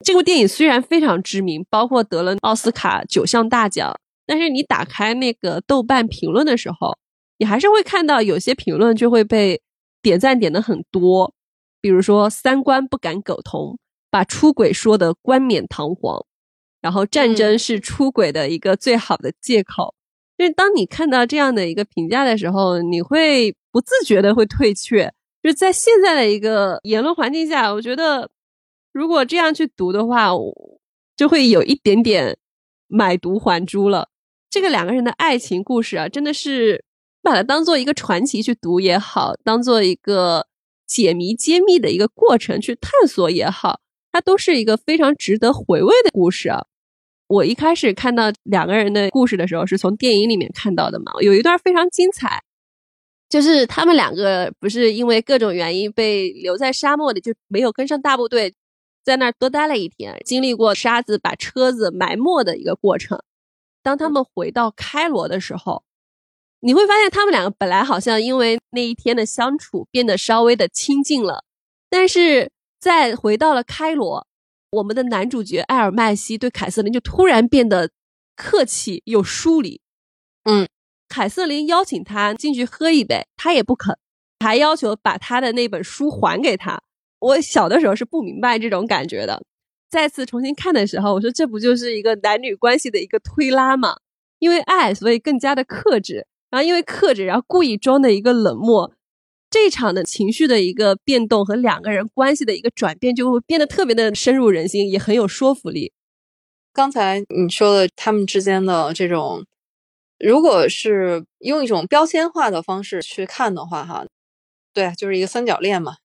[0.06, 6.98] 这部电影虽然非常知名，包括得了奥斯卡九项大奖，但是你打开那个豆瓣评论的时候，
[7.38, 9.62] 你还是会看到有些评论就会被
[10.02, 11.34] 点赞点的很多，
[11.82, 13.78] 比如说三观不敢苟同，
[14.10, 16.26] 把出轨说的冠冕堂皇，
[16.80, 19.96] 然后战争是出轨的一个最好的借口。
[20.40, 25.14] 就是当你看到这样的一个评价的时候，你会不自觉的会退却。
[25.44, 28.30] 就是在现在的一个言论环境下，我觉得
[28.94, 30.30] 如果这样去读的话，
[31.18, 32.38] 就会有一点点
[32.88, 34.08] 买椟还珠了。
[34.50, 36.86] 这个两个人的爱情故事啊，真的是
[37.22, 40.48] 把它当做一个传奇去读也好，当做一个
[40.88, 43.82] 解谜揭秘的一个过程去探索也好，
[44.14, 46.66] 它都是一个非常值得回味的故事啊。
[47.30, 52.44] 我一开始看到两个人的故事的时候，是从电影里面看到的嘛，有一段非常精彩。
[53.30, 58.52] 就是他们两个不是因为各种原因被留在沙漠里，就没有跟上大部队，
[59.06, 63.22] 在那儿多待了一天，经历过沙子把车子埋没的一个过程。
[63.84, 65.84] 当他们回到开罗的时候，
[66.62, 71.44] 你会发现他们两个本来好像因为那一天的相处变得稍微的亲近了，
[71.92, 72.50] 但是
[72.80, 74.26] 在回到了开罗，
[74.72, 77.90] 我们的男主角艾尔麦西对凯瑟琳就突然变得
[78.36, 79.82] 客气又疏离，
[80.44, 80.68] 嗯。
[81.08, 83.98] 凯瑟琳邀请他进去喝一杯，他也不肯，
[84.42, 86.84] 还要求把他的那本书还给他。
[87.18, 89.42] 我小的时候是不明白这种感觉的，
[89.90, 93.96] 再次重新看的时候，我说这不就是一个男女关系的一个推拉吗？
[94.38, 98.94] 因为爱，所以更加的克制，然后因为克制，然后故意装的一个冷漠，
[99.62, 105.92] 这场的情绪的一个变动和两个人关系的一个转变，就会变得特别的深入人心，也很有说服力。
[106.72, 109.46] 刚才你说的他们之间的这种。
[110.22, 114.06] 如果是用一种标签化的方式去看的话，哈，
[114.74, 115.96] 对，就是一个三角恋嘛。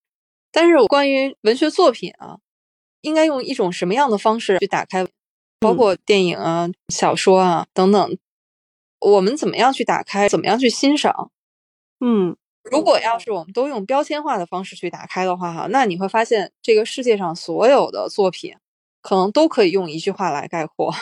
[0.52, 2.38] 但是关于文学作品啊，
[3.00, 5.04] 应该用一种什么样的方式去打开？
[5.58, 8.18] 包括电影啊、小说啊等等，
[9.00, 10.28] 我们怎么样去打开？
[10.28, 11.32] 怎么样去欣赏？
[11.98, 12.36] 嗯，
[12.70, 18.56] 如果要是我们都用标签化的方式去打开的话，哈，那你会发现这个世界上所有的作品，
[19.02, 20.92] 可能都可以用一句话来概括。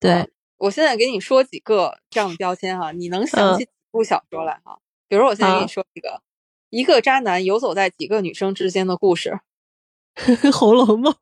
[0.00, 0.30] 对。
[0.58, 4.78] 我现在给你说几个这样的标签哈，你能想起几部小说来哈？
[5.06, 6.22] 比如我现在给你说一个，
[6.70, 9.38] 一个渣男游走在几个女生之间的故事，
[10.52, 11.12] 《红楼梦》。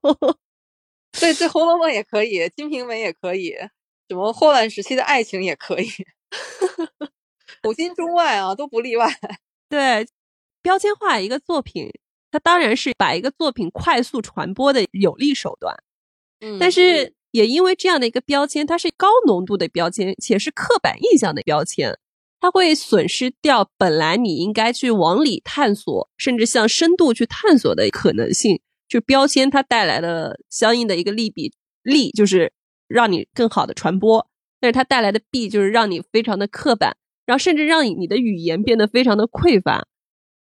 [1.19, 3.57] 对，这《红楼梦》也可以，《金瓶梅》也可以，
[4.09, 5.89] 什么霍乱时期的爱情也可以，
[7.61, 9.09] 古今中外啊都不例外。
[9.69, 10.07] 对，
[10.63, 11.91] 标签化一个作品，
[12.31, 15.75] 它当然是把一个作品快速传播的有力手段。
[16.41, 17.15] 嗯，但是。
[17.35, 21.99] 也因为这样的一个标签，它是高浓度的标签，且是刻板印象的标签，
[22.39, 28.61] 它会损失掉本来你应该去往里探索，甚至向深度去探索的可能性。
[28.87, 31.53] 就标签它带来的相应的一个利弊，
[31.83, 32.53] 利就是
[32.87, 34.29] 让你更好的传播，
[34.61, 36.97] 但是它带来的弊就是让你非常的刻板，
[37.27, 39.87] 然后甚至让你的语言变得非常的匮乏。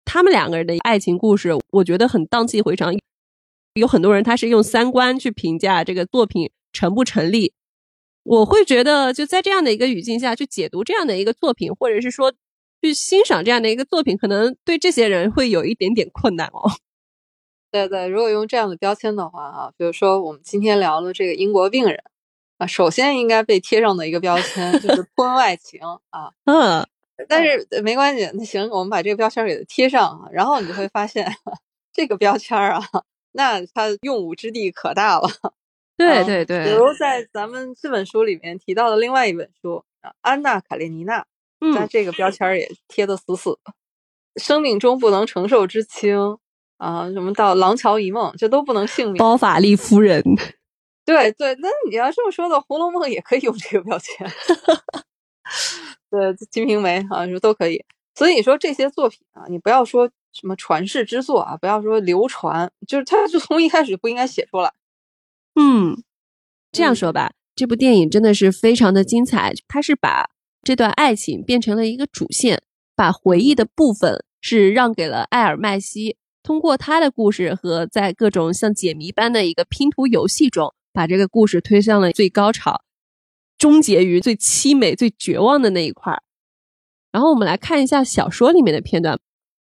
[0.05, 2.93] 他们两个人的爱情故事，我觉得很荡气回肠。
[3.73, 6.51] 有很多人他是用三观去评价这个作品。
[6.71, 7.51] 成不成立？
[8.21, 12.31] 我会觉得，就在这样的一个语境下去解读这样的一个作品，或者是说
[12.79, 16.69] 去欣赏这样的一个作品，可能对这些人会有一点点困难哦。
[17.71, 21.99] 对对，如果用这样的标签的话，啊，比如说我们今天聊的这个英国病人
[22.59, 25.79] 啊，首先应该被贴上的一个标签就 是婚外情
[26.11, 26.29] 啊。
[26.45, 26.85] 嗯，
[27.27, 31.25] 但是没关系，那行，我们把这个标签给它贴上，然后你就会发现
[31.91, 32.79] 这个标签啊，
[33.31, 35.27] 那它用武之地可大了。
[35.97, 39.83] 对对对，比如在咱们这本书里面提到的另外一本书
[40.21, 41.21] 《安娜·卡列尼娜》，
[41.73, 43.73] 那这个标签也贴的死死的。
[44.41, 46.37] 生命中不能承受之轻
[46.77, 49.17] 啊，什么到廊桥遗梦，这都不能幸免。
[49.17, 50.23] 包法利夫人，
[51.09, 54.29] 对对，那你要这么说的，《红楼梦》也可以用这个标签。
[56.11, 56.19] 对，
[56.51, 57.83] 《金瓶梅》啊，说都可以。
[58.13, 64.71] 所以说这些作品啊，你不要说什么传世之作啊，不要说流传，就是它就从一开始就不应该写出来。
[65.55, 66.03] 嗯，
[66.71, 69.51] 这样说吧，这部电影真的是非常的精彩。
[69.67, 70.29] 它是把
[70.61, 72.61] 这段爱情变成了一个主线，
[72.95, 82.81] 把回忆的部分是让给了艾尔麦西，通过他的故事和在各种像解谜般的一个拼图游戏中，把这个故事推向了最高潮，
[83.57, 86.23] 终结于最凄美、最绝望的那一块儿。
[87.11, 89.19] 然后我们来看一下小说里面的片段，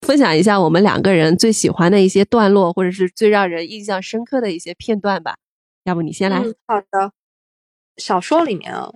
[0.00, 5.36] 分享一下我们两个人最喜欢的一些段落，或者是最让人印象深刻的一些片段吧。
[5.84, 6.38] 要不你先来？
[6.66, 7.12] 好的。
[7.96, 8.92] 小说里面啊，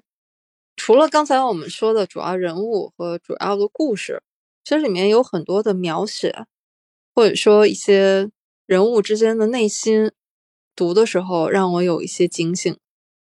[0.77, 4.23] 除了刚才我们说的主要人物和主要的故事，
[4.65, 6.47] 其实里面有很多的描写，
[7.15, 8.31] 或者说一些
[8.67, 10.13] 人物之间的内心，
[10.75, 12.77] 读的时候让我有一些警醒。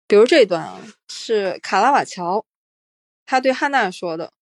[0.07, 2.45] 比如这一段啊，是卡拉瓦乔
[3.25, 4.33] 他对汉娜说的，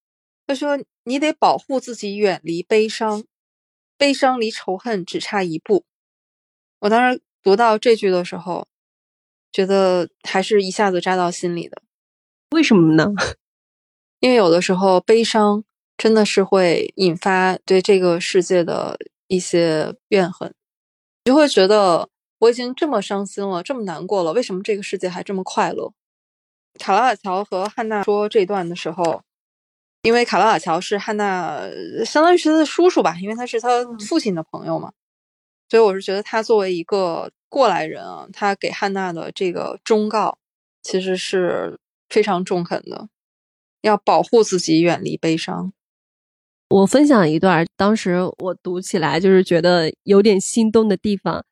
[0.46, 3.24] 他说：“你得保护自己，远离悲伤，
[3.96, 5.84] 悲伤离仇恨只差一步。”
[6.80, 8.66] 我当时读到这句的时候。
[9.52, 11.82] 觉得还是一下子扎到心里的，
[12.50, 13.12] 为什么呢？
[14.20, 15.64] 因为有的时候悲伤
[15.96, 20.54] 真的是会引发对这个世界的一些怨恨，
[21.24, 22.08] 就会觉得
[22.40, 25.92] 我已经这么伤心了，这么难过了，为什么这个世界还这么快乐？
[26.78, 29.22] 卡拉瓦乔和汉娜说这段的时候，
[30.02, 31.60] 因为卡拉瓦乔是汉娜
[32.04, 34.92] 相当于是他的叔叔吧，因为他是他父亲的朋友嘛，
[35.68, 37.30] 所以我是觉得他作为一个。
[37.52, 40.38] 过来人啊，他给汉娜的这个忠告
[40.84, 43.08] 其实是非常中肯的，
[43.80, 45.72] 要保护自己，远离悲伤。
[46.68, 51.44] 我分享一段，当时我读起来就是觉得有点心动的地方。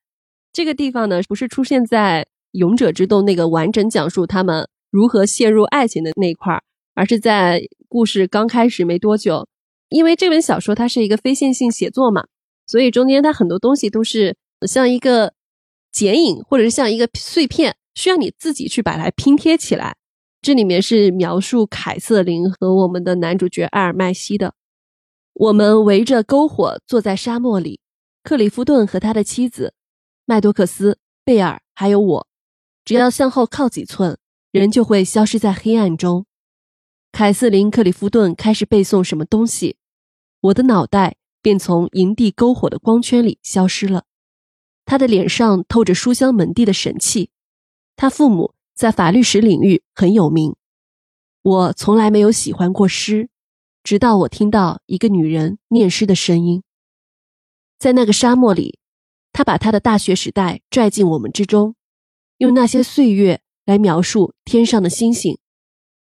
[0.59, 2.25] 这个地方呢，不是出现在
[2.59, 6.65] 《勇者之洞》那个完整讲述他们如何陷入爱情的那一块儿，
[6.97, 9.47] 而是在故事刚开始没多久。
[9.89, 12.27] 因为这本小说它是一个非线性写作嘛，
[12.67, 14.37] 所以中间它很多东西都是
[14.67, 15.33] 像一个。
[15.93, 19.97] 剪影，或者是像一个碎片，需要你自己去把它拼贴起来。
[20.43, 24.55] 这里面是描述凯瑟琳和我们的男主角艾尔麦西的。
[25.35, 27.81] 我们围着篝火坐在沙漠里，
[28.25, 29.73] 克里夫顿和他的妻子
[30.31, 32.26] 麦多克斯、贝尔还有我。
[32.85, 34.18] 只要向后靠几寸，
[34.51, 36.26] 人就会消失在黑暗中。
[37.12, 39.79] 凯瑟琳·克里夫顿开始背诵什么东西，
[40.43, 44.05] 我的脑袋便从营地篝火的光圈里消失了。
[44.85, 47.31] 他的脸上透着书香门第的神气，
[47.97, 50.55] 他父母在法律史领域很有名。
[51.41, 53.31] 我从来没有喜欢过诗，
[53.83, 56.62] 直到我听到一个女人念诗的声音。
[57.79, 58.79] 在那个沙漠里，
[59.39, 61.76] 他把他的大学时代拽进我们之中，
[62.39, 65.39] 用那些岁月来描述天上的星星，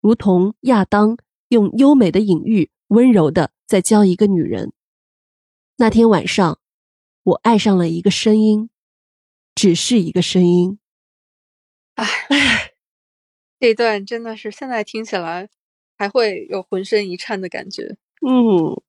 [0.01, 1.17] 如同亚当
[1.47, 4.73] 用优美的隐喻温柔的在教一个女人。
[5.77, 6.59] 那天晚上，
[7.23, 8.69] 我爱上了一个声音。
[9.55, 10.77] 只是一个声音，
[11.95, 12.73] 哎哎，
[13.61, 15.49] 这段真的是现在听起来
[15.97, 17.95] 还会有浑身一颤的感觉。
[18.27, 18.81] 嗯，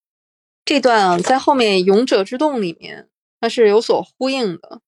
[0.65, 3.09] 这段啊，在后面《勇者之洞》里面
[3.43, 4.81] 它是有所呼应的。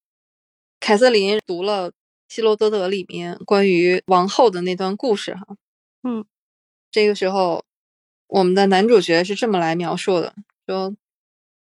[0.78, 1.92] 凯瑟琳读了
[2.28, 5.56] 希罗多德里面关于王后的那段故事，哈，
[6.04, 6.24] 嗯，
[6.92, 7.64] 这个时候
[8.28, 10.36] 我们的男主角是这么来描述的：
[10.68, 10.94] 说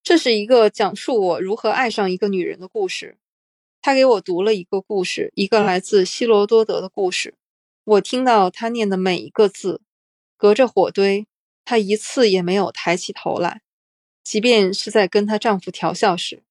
[0.02, 3.18] 这是一个讲述我如何爱上一个女人的故事。
[3.80, 7.36] 他给我读了一个故事，一个来自希罗多德的故事。
[7.84, 9.80] 我听到他念的每一个字，
[10.36, 11.28] 隔着火堆，
[11.64, 13.62] 她一次也没有抬起头来，
[14.24, 16.42] 即便是在跟她丈夫调笑时。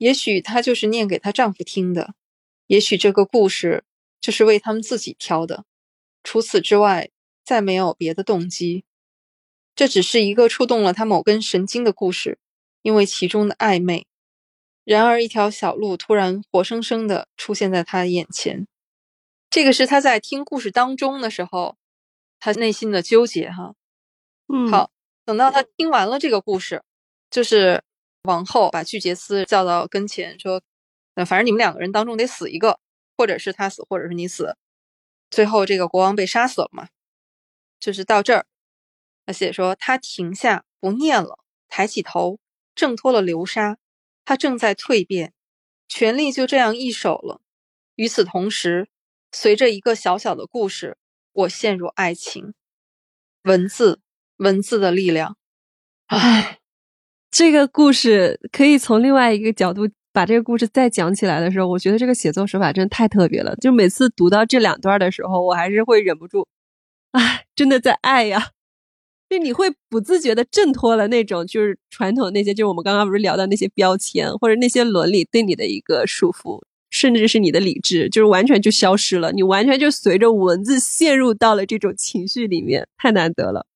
[0.00, 2.14] 也许她就是念给她丈夫听的，
[2.68, 3.84] 也许这个故事
[4.18, 5.66] 就是为他们自己挑的。
[6.24, 7.10] 除此之外，
[7.44, 8.86] 再没有别的动机。
[9.74, 12.38] 这只是一个触动了他某根神经的故事，
[12.80, 14.06] 因为其中的暧昧。
[14.84, 18.66] 然而，一条小路突然活生生的出现在他的眼前。
[19.50, 21.76] 这个是他在听故事当中的时候，
[22.38, 23.50] 他内心的纠结。
[23.50, 23.74] 哈，
[24.48, 24.90] 嗯，好，
[25.26, 26.82] 等到他听完了这个故事，
[27.30, 27.84] 就是
[28.22, 30.62] 王后把巨杰斯叫到跟前，说
[31.16, 32.78] ：“那反正你们两个人当中得死一个，
[33.16, 34.56] 或者是他死，或者是你死。”
[35.30, 36.88] 最后，这个国王被杀死了嘛？
[37.78, 38.46] 就是到这儿，
[39.24, 42.38] 他写说他停下不念了，抬起头，
[42.74, 43.78] 挣脱了流沙。
[44.24, 45.32] 他正在蜕变，
[45.88, 47.40] 权力就这样易手了。
[47.96, 48.88] 与此同时，
[49.32, 50.96] 随着一个小小的故事，
[51.32, 52.54] 我陷入爱情。
[53.42, 54.00] 文字，
[54.36, 55.36] 文字的力量。
[56.06, 56.59] 唉，
[57.30, 63.54] 这个故事可以从另外一个角度把这个故事再讲起来的时候，我觉得这个写作手法真的太特别了。
[63.56, 66.46] 就每次读到这两段的时候，我还是会忍不住，
[67.12, 68.48] 唉，真的在爱呀。
[69.28, 76.60] 就你会不自觉的挣脱了那种就是传统那些，就是我们刚刚不是聊到那些标签或者那些伦理对你的一个束缚，
[76.90, 79.30] 甚至是你的理智，就是完全就消失了。
[79.30, 83.66] 你完全就随着文字陷入到了这种情绪里面，太难得了。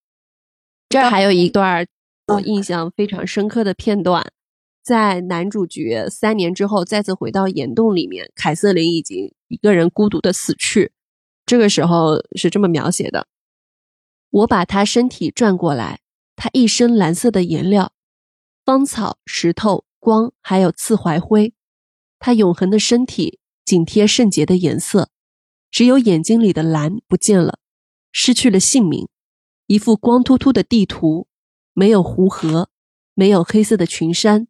[0.89, 1.87] 这儿还有一段
[2.27, 4.33] 我印象非常深刻的片段，
[4.83, 10.93] 在男主角三年之后再次回到岩洞里面，凯瑟琳已经一个人孤独的死去。
[11.45, 13.27] 这个时候是这么描写的：
[14.31, 16.01] 我把他身体转过来，
[16.35, 17.93] 他一身蓝色的颜料，
[18.65, 21.53] 芳草、石头、光，还有刺槐灰。
[22.19, 25.11] 他永恒的身体紧贴圣洁的颜色，
[25.71, 27.59] 只有眼睛里的蓝不见了，
[28.13, 29.09] 失去了姓名。
[29.67, 31.27] 一幅光秃秃的地图，
[31.75, 32.71] 没有湖河，
[33.15, 34.47] 没有黑色的群山，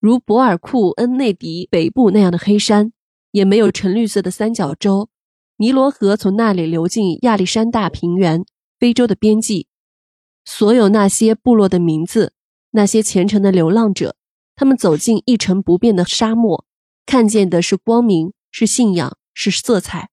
[0.00, 2.92] 如博尔库恩内迪北部那样的黑山，
[3.32, 5.10] 也没有橙绿色的三角洲。
[5.58, 8.44] 尼罗河从那里流进亚历山大平原，
[8.78, 9.66] 非洲的边际。
[10.44, 12.32] 所有那些部落的名字，
[12.70, 14.16] 那些虔诚的流浪者，
[14.54, 16.64] 他们走进一成不变的沙漠，
[17.04, 20.10] 看见的是光明，是信仰，是色彩。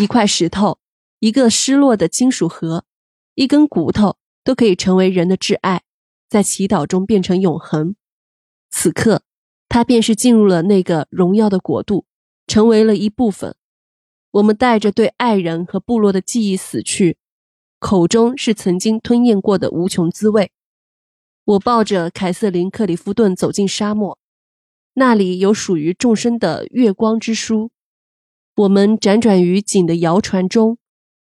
[0.00, 0.78] 一块石头，
[1.18, 2.86] 一个失落的金属盒，
[3.34, 5.82] 一根骨头，都可以成为人的挚爱，
[6.28, 7.94] 在祈祷中变成永恒。
[8.70, 9.22] 此刻，
[9.68, 12.06] 他便是进入了那个荣耀的国度，
[12.46, 13.56] 成为了一部分。
[14.32, 17.18] 我们带着对爱人和部落的记忆死去，
[17.80, 20.52] 口中是曾经吞咽过的无穷滋味。
[21.44, 24.18] 我抱着凯瑟琳·克里夫顿走进沙漠，
[24.94, 27.72] 那里有属于众生的月光之书。
[28.54, 30.78] 我们辗转于锦的谣传中，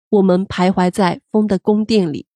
[0.09, 2.27] 我们徘徊在风的宫殿里。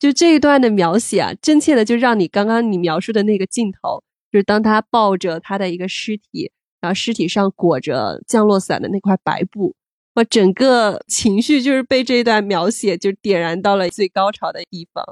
[0.00, 6.50] 就这一段的描写啊，真切的就让你刚刚你描述的那个镜头，就是当他抱着他的一个尸体。
[6.80, 9.74] 然后尸体上裹着降落伞的那块白布，
[10.14, 15.04] 我整个情绪就是被这一段描写就点燃到了最高潮的地方，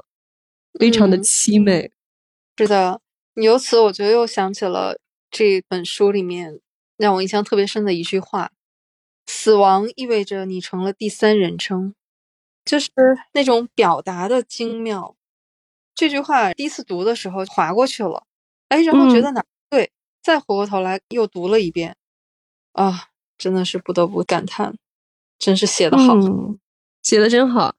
[0.79, 1.91] 非常的凄美。
[2.57, 2.99] 是的，
[3.35, 4.97] 由此我觉得又想起了
[5.29, 6.59] 这本书里面
[6.97, 8.49] 让我印象特别深的一句话
[9.29, 11.93] ：“死亡意味着你成了第三人称。”
[12.65, 12.91] 就是
[13.33, 15.15] 那种表达的精妙。
[15.95, 18.23] 这句话第一次读的时候划过去了，
[18.69, 19.91] 哎，然后觉得哪对？
[20.21, 21.95] 再回过头来又读了一遍，
[22.73, 23.07] 啊，
[23.37, 24.77] 真的是不得不感叹，
[25.37, 26.13] 真是写的好，
[27.01, 27.75] 写的真好。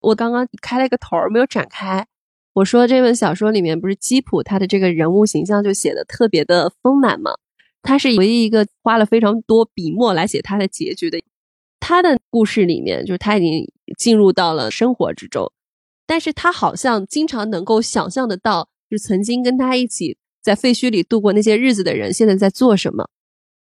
[0.00, 2.06] 我刚刚开了一个头儿，没有展开。
[2.54, 7.32] 我说这本小说里面不是基普他的这个人物形象就写的特别的丰满吗？
[7.82, 11.22] 他是唯一一个花了非常多笔墨来写他的结局的。
[11.80, 13.66] 他的故事里面，就是他已经
[13.98, 15.50] 进入到了生活之中，
[16.06, 20.16] 但是他好像经常能够想象得到，就曾经跟他一起。
[20.42, 23.10] 在废墟里度过那些日子的人现在在做什么？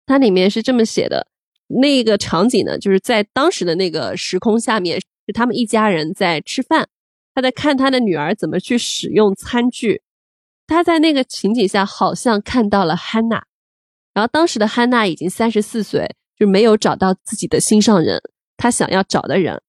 [0.06, 1.26] 它里面是这么写的：
[1.68, 6.88] 那个场景呢，就是在当时的那个时空下面，是他们一家人在吃饭，
[7.34, 10.00] 他在看他的女儿怎么去使用餐具。
[10.66, 13.44] 他在那个情景下好像看到了汉娜，
[14.14, 18.20] 然后当时的汉娜已经三十四岁，就没有找到自己的心上人，
[18.56, 19.62] 他想要找的人，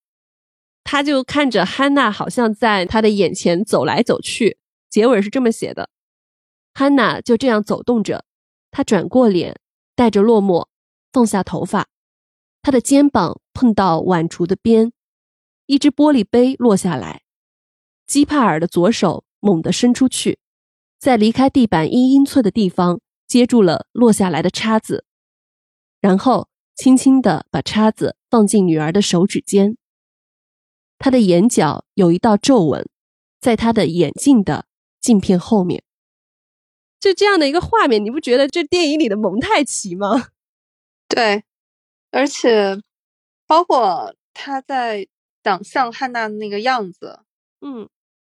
[0.84, 4.58] 他就看着汉娜好像在他的眼前走来走去。
[4.90, 5.90] 结尾是这么写的。
[6.74, 8.26] 汉娜就这样走动着，
[8.72, 9.60] 她转过脸，
[9.96, 10.68] 带着落寞，
[11.12, 11.88] 放下头发。
[12.62, 14.92] 她的肩膀碰到碗橱的边，
[15.66, 17.22] 一只玻璃杯落下来。
[18.06, 20.40] 基帕尔的左手猛地伸出去，
[21.00, 25.06] 在离开地板一英寸的地方接住了落下来的叉子，
[26.00, 29.78] 然后轻轻地把叉子放进女儿的手指间。
[30.98, 32.88] 他的眼角有一道皱纹，
[33.40, 34.66] 在他的眼镜的
[35.02, 35.84] 镜片后面。
[37.00, 40.30] 就这样的一个画面，你不觉得这电影里的蒙太奇吗？
[41.10, 41.44] 对，
[42.12, 42.82] 而且
[43.46, 45.08] 包括他在
[45.44, 47.20] 想象汉娜的那个样子，
[47.60, 47.90] 嗯，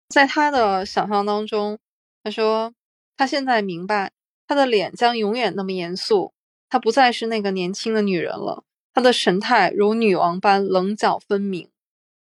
[0.09, 1.79] 在他的想象当中，
[2.25, 2.73] 他说
[3.19, 4.13] 他现在明白，
[4.47, 6.33] 他的脸将永远那么严肃，
[6.73, 8.65] 她不再是那个年轻的女人了，
[8.95, 11.69] 她的神态如女王般棱角分明，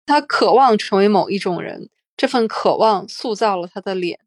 [0.05, 4.19] 她渴望成为某一种人，这份渴望塑造了她的脸。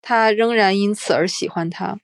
[0.00, 1.98] 他仍然因此而喜欢他。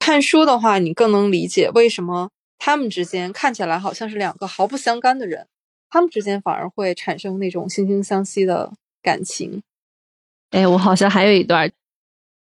[0.00, 5.46] 看书的话，你更能理解为什么他们之间看起来好像是两个毫不相干的人，
[5.88, 9.62] 他们之间反而会产生那种惺惺相惜的感情。
[10.50, 11.70] 哎，我好像还有一段，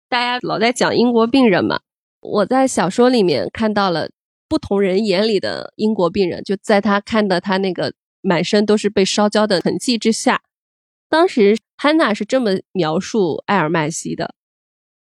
[0.08, 1.80] 大家老在讲英国病人嘛，
[2.22, 4.08] 我在小说里面看到了
[4.48, 10.42] 不同人眼里的英国病人，就在他看到他那个满身都是被烧焦的痕迹之下，
[11.08, 14.36] 当时汉娜是这么描述艾尔麦西的。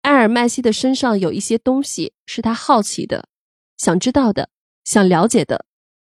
[0.02, 3.28] 埃尔麦西的身上有一些东西是他好奇的，
[3.76, 4.50] 想知道的，
[4.84, 5.66] 想了解的，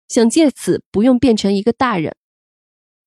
[0.08, 2.16] 想借此不用变成一个大人。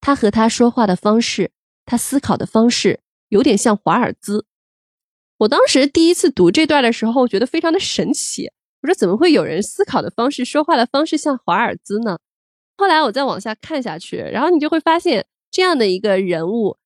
[0.01, 1.53] 他和他说话的方式，
[1.84, 4.47] 他思考的方式，有点像华尔兹。
[5.39, 8.51] 我当时第一次读这段的时候，觉得非常的神奇。
[8.82, 12.18] 我说怎么会有人思考的方式、说话的方式像华尔兹呢？
[12.78, 16.76] 后来我再往下看下去，然后你就会发现这样的一个人物，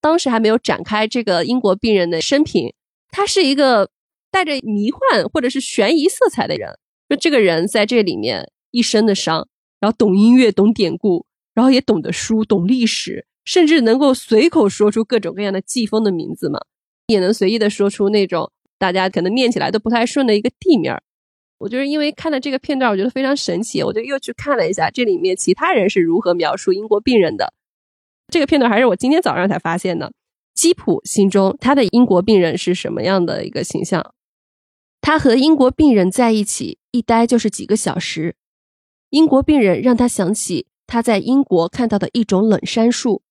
[0.00, 2.72] 当时还没有展开这个英国病人的生平。
[3.10, 3.90] 他是一个
[4.30, 6.78] 带着迷幻或者是悬疑色彩的人。
[7.08, 9.48] 就这个人在这里面一身的伤，
[9.80, 16.60] 然后懂音乐、懂典故，然后也懂得书、懂历史，甚至能够随口说出各种各样的季风的名字嘛，
[17.12, 21.02] 也能随意的说出那种大家可能念起来都不太顺的一个地名儿。
[21.58, 27.52] 我就是因为看了这个片段，我觉得非常神奇，我就又去看了一下这里面其他人是如何描述英国病人的。
[28.32, 30.12] 这个片段还是我今天早上才发现的。
[30.54, 34.14] 基普心中他的英国病人是什么样的一个形象？
[35.00, 38.36] 他和英国病人在一起一待就是几个小时。
[39.10, 43.22] 英国病人让他想起他在英国看到的一种冷杉树，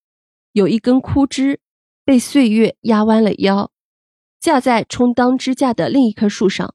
[0.52, 1.60] 有一根枯枝
[2.04, 3.70] 被岁月压弯了腰，
[4.40, 6.74] 架在充当支架的另一棵树上。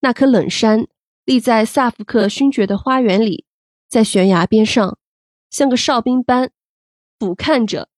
[0.00, 0.86] 那棵冷杉
[1.24, 3.46] 立在萨福克勋爵的花园里，
[3.88, 4.98] 在悬崖边上，
[5.50, 6.50] 像个哨兵般
[7.18, 7.88] 俯瞰着。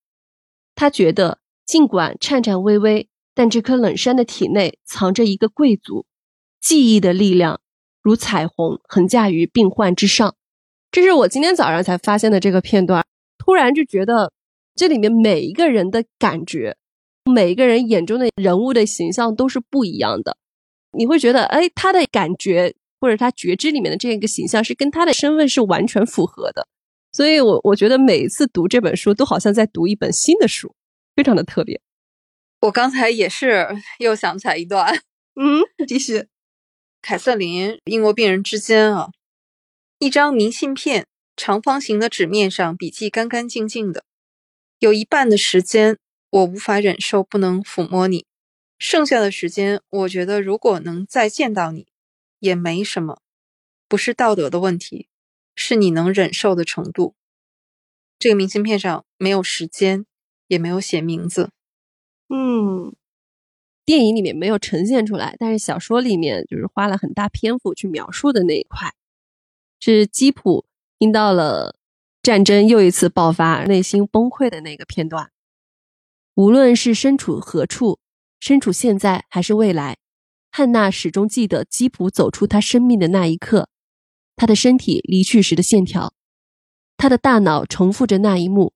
[0.75, 6.07] 他觉得，尽管颤颤巍巍，但这棵冷杉的体内藏着一个贵族
[6.61, 7.61] 记忆的力量，
[8.03, 10.37] 如彩虹横架于病患之上。
[10.91, 13.05] 这是我今天早上才发现的这个片段。
[13.39, 14.33] 突然就觉得，
[14.77, 16.77] 这里面每一个人的感觉，
[17.25, 20.37] 每一个人眼中的人物的形象都是不一样的。
[20.93, 26.69] 你会觉得，哎，他的感觉或者他觉知里面的这个形象是跟他的身份是完全符合的，
[27.13, 30.75] 所以我我觉得每一次读这本书都好像在读一本新的书，
[31.15, 31.81] 非常的特别。
[32.61, 33.67] 我刚才也是
[33.99, 35.01] 又想起来一段，
[35.41, 36.27] 嗯，继续。
[37.03, 39.11] 凯瑟琳，英国病人之间啊，
[39.99, 41.07] 一张明信片，
[41.37, 44.03] 长方形的纸面上笔记干干净净的，
[44.79, 45.99] 有一半的时间
[46.31, 48.27] 我无法忍受不能抚摸你。
[48.79, 51.87] 剩下的时间，我觉得如果能再见到你，
[52.41, 53.23] 也没什么，
[53.89, 55.09] 不是道德的问题，
[55.55, 57.15] 是你能忍受的程度。
[58.19, 60.05] 这个明信片上没有时间，
[60.47, 61.53] 也没有写名字。
[62.29, 62.95] 嗯，
[63.87, 68.93] 电影里面没有呈现出来，但是小说里面就是花了很大篇幅去描述的那一块，
[69.81, 70.67] 是基普
[70.99, 71.77] 听到了
[72.27, 75.31] 战争又一次爆发，内心崩溃的那个片段。
[76.35, 78.01] 无论是身处何处。
[78.41, 79.99] 身处现在还是未来，
[80.51, 83.69] 汉娜始终记得基普走出他生命的那一刻，
[84.35, 86.15] 他的身体离去时的线条，
[86.97, 88.73] 他的大脑重复着那一幕，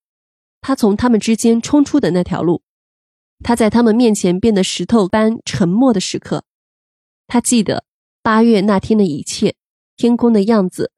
[0.61, 2.63] 他从他们之间冲出的那条路，
[3.43, 6.45] 他在他们面前变得石头般沉默的时刻，
[7.27, 7.85] 他记得
[8.23, 9.57] 八月那天的一切，
[9.97, 10.93] 天空的样子，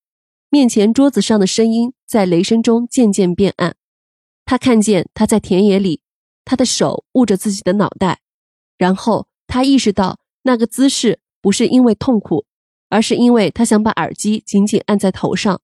[0.52, 3.74] 面前桌子上的声音在雷声中渐渐变暗，
[4.44, 6.02] 他看见他在田野里，
[6.44, 8.20] 他的手捂着自己的脑袋。
[8.76, 12.44] 然后他意识到，那个姿势不是因为痛苦，
[12.90, 15.62] 而是因为他想把耳机紧紧按在头上。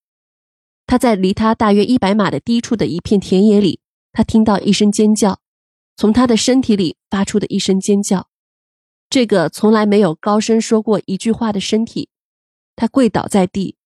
[0.86, 3.80] 他在离他大约一百码的低处的一片田野里，
[4.11, 5.41] 他听到一声尖叫，
[5.99, 8.30] 从他的身体里发出的一声尖叫。
[9.11, 12.09] 这个从来没有高声说过一句话的身体，
[12.74, 13.76] 他跪倒在地，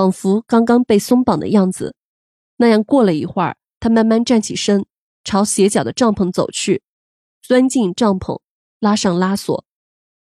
[0.00, 1.94] 仿佛刚刚被松绑的样子。
[2.56, 4.86] 那样过了一会儿，他慢慢站起身，
[5.24, 6.82] 朝斜角的帐篷走去，
[7.42, 8.40] 钻进帐篷。
[8.78, 9.66] 拉上拉锁，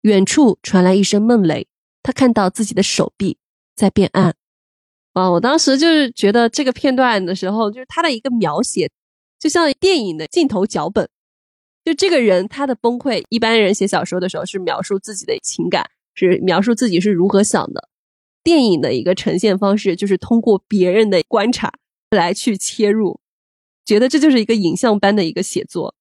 [0.01, 1.67] 远处传来一声闷雷。
[2.03, 3.39] 他看到自己的手臂
[3.75, 4.35] 在变暗。
[5.13, 5.31] 啊！
[5.31, 8.91] 我当时就是觉得这个片段的时候，就是他的一个描写，
[9.39, 11.09] 就像电影的镜头脚本。
[11.83, 17.89] 就这个人他的崩溃，一般人写小说的时候是描述自己的情感，是描述自己是如何想的。
[18.45, 21.73] 电影的一个呈现方式就是通过别人的观察
[22.11, 23.19] 来去切入，
[23.83, 25.95] 觉得这就是一个影像般的一个写作。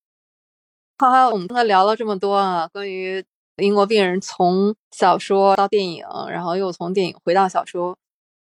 [0.99, 3.25] 好，好，我们刚才聊了这么多啊，关于
[3.57, 7.97] 英国病人从小说到电影，然后又从电影回到小说。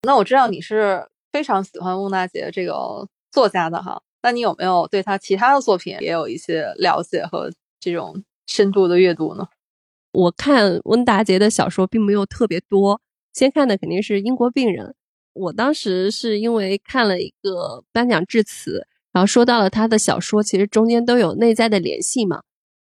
[0.03, 7.51] 那我知道你是非常喜欢翁大姐这个作家的哈，那你有没有对他其他的作品也有一些了解和
[7.81, 9.49] 这种深度的阅读呢？
[10.13, 13.01] 我看温达杰的小说并没有特别多，
[13.39, 14.97] 先看的肯定是英国病人。
[15.33, 18.85] 我当时是因为看了一个颁奖致辞。
[19.13, 22.43] 然后说到了他的小说，其实中间都有内在的联系嘛，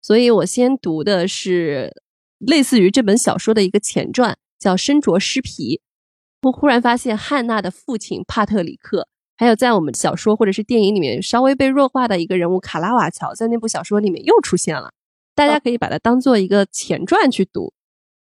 [0.01, 1.93] 所以我先读的是
[2.39, 5.77] 类似于这本小说的一个前传，叫《身着尸皮》。
[6.41, 9.07] 我忽然发现汉娜的父亲帕特里克，
[9.37, 14.91] 还有在我们小说或者是电影里面稍微被弱化的一个人物卡拉瓦乔，在那部小说里面又出现了。
[15.35, 17.73] 大家可以把它当做一个前传去读。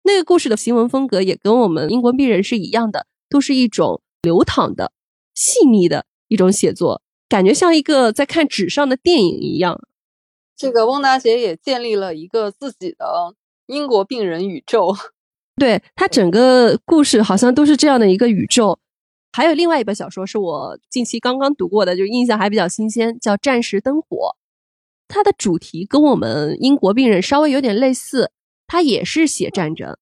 [0.07, 4.93] 那个故事的行文风格也跟我们英国病人是一样的，都是一种流淌的、
[5.35, 7.01] 细腻的一种写作。
[7.27, 9.81] 感觉像一个在看纸上的电影一样。
[10.55, 13.35] 这个翁达杰也建立了一个自己的
[13.65, 14.95] 英国病人宇宙。
[15.59, 18.79] 对他整个故事好像都是这样的一个宇宙。
[19.34, 24.07] 还有另外一本小说是我近期刚刚读过的，就印象还比较新鲜，叫《战时灯火》。
[25.09, 28.31] 它的主题跟我们英国病人稍微有点类似，
[28.68, 29.98] 他也是写战争，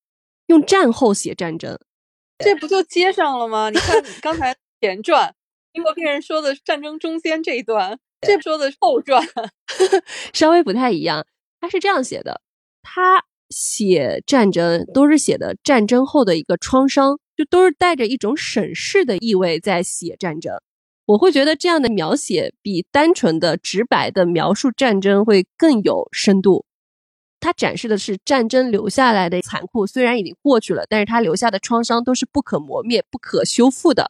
[0.48, 1.80] 用战后写战争，
[2.40, 3.70] 这不就接上了吗？
[3.70, 5.34] 你看刚才前传，
[5.74, 9.24] 英国病人说的战争中间这一段，这说的后传，
[10.34, 11.26] 稍微不太一样。
[11.62, 12.42] 他是这样写的，
[12.82, 20.54] 他写战争都是写的战争后的一个创伤，就都是带着一种审视的意味在写战争。
[21.06, 26.66] 我会觉得这样的描写比单纯的直白的描述战争会更有深度。
[27.46, 34.10] 它展示的是战争留下来的残酷，虽然已经过去了，但是它留下的创伤都是不可磨灭、不可修复的。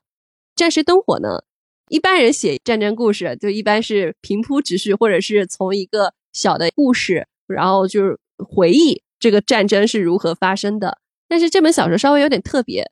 [0.56, 1.44] 战时灯火呢？
[1.90, 11.00] 一般人写战争故事，就一般是平铺直叙，或者是从一个小的故事，然后就是回忆这个战争是如何发生的。
[11.28, 12.90] 但是这本小说稍微有点特别，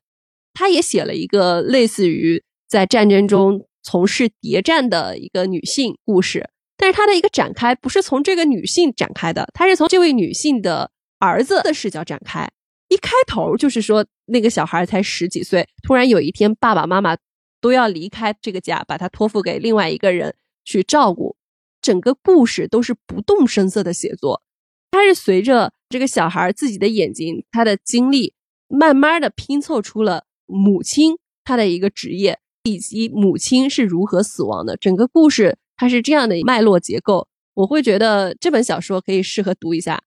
[0.52, 3.66] 他也写了一个类似于在战争中。
[3.86, 12.50] 从事谍战的一个女性故事，但是它的一个展开不是从这个女性展开的，它是从这位女性的儿子的视角展开。
[12.88, 17.16] 一开头就是说，那个小孩才十几岁，突然有一天爸爸妈妈
[17.60, 20.34] 都要离开这个家，把他托付给另外一个人
[20.64, 21.36] 去照顾。
[21.80, 24.42] 整个故事都是不动声色的写作，
[24.90, 28.34] 它是随着这个小孩自己的眼睛，他的经历，
[28.68, 32.38] 慢慢的拼凑出了母亲她的一个职业。
[32.66, 40.02] 以及母亲是如何死亡的，整个故事它是这样的脉络结构，我会觉得这本小说可以适合读一下。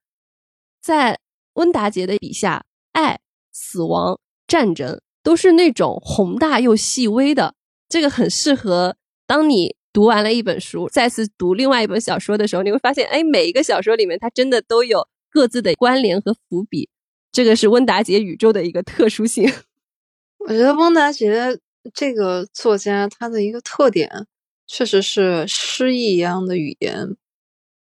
[0.82, 1.20] 在
[1.54, 3.20] 温达杰的笔下，爱、
[3.52, 7.54] 死亡、战争都是那种宏大又细微的，
[7.88, 8.98] 这个很适合
[9.28, 16.90] 当你读完了一本书，再次读另外一本小说的时候，你会发现，哎，每一个小说里面它真的都有各自的关联和伏笔，
[17.32, 19.48] 这个是温达杰宇宙的一个特殊性。
[20.44, 21.60] 我觉得温达杰。
[21.94, 24.28] 这个作家他的一个特点，
[24.68, 27.16] 确实是诗意一样的语言。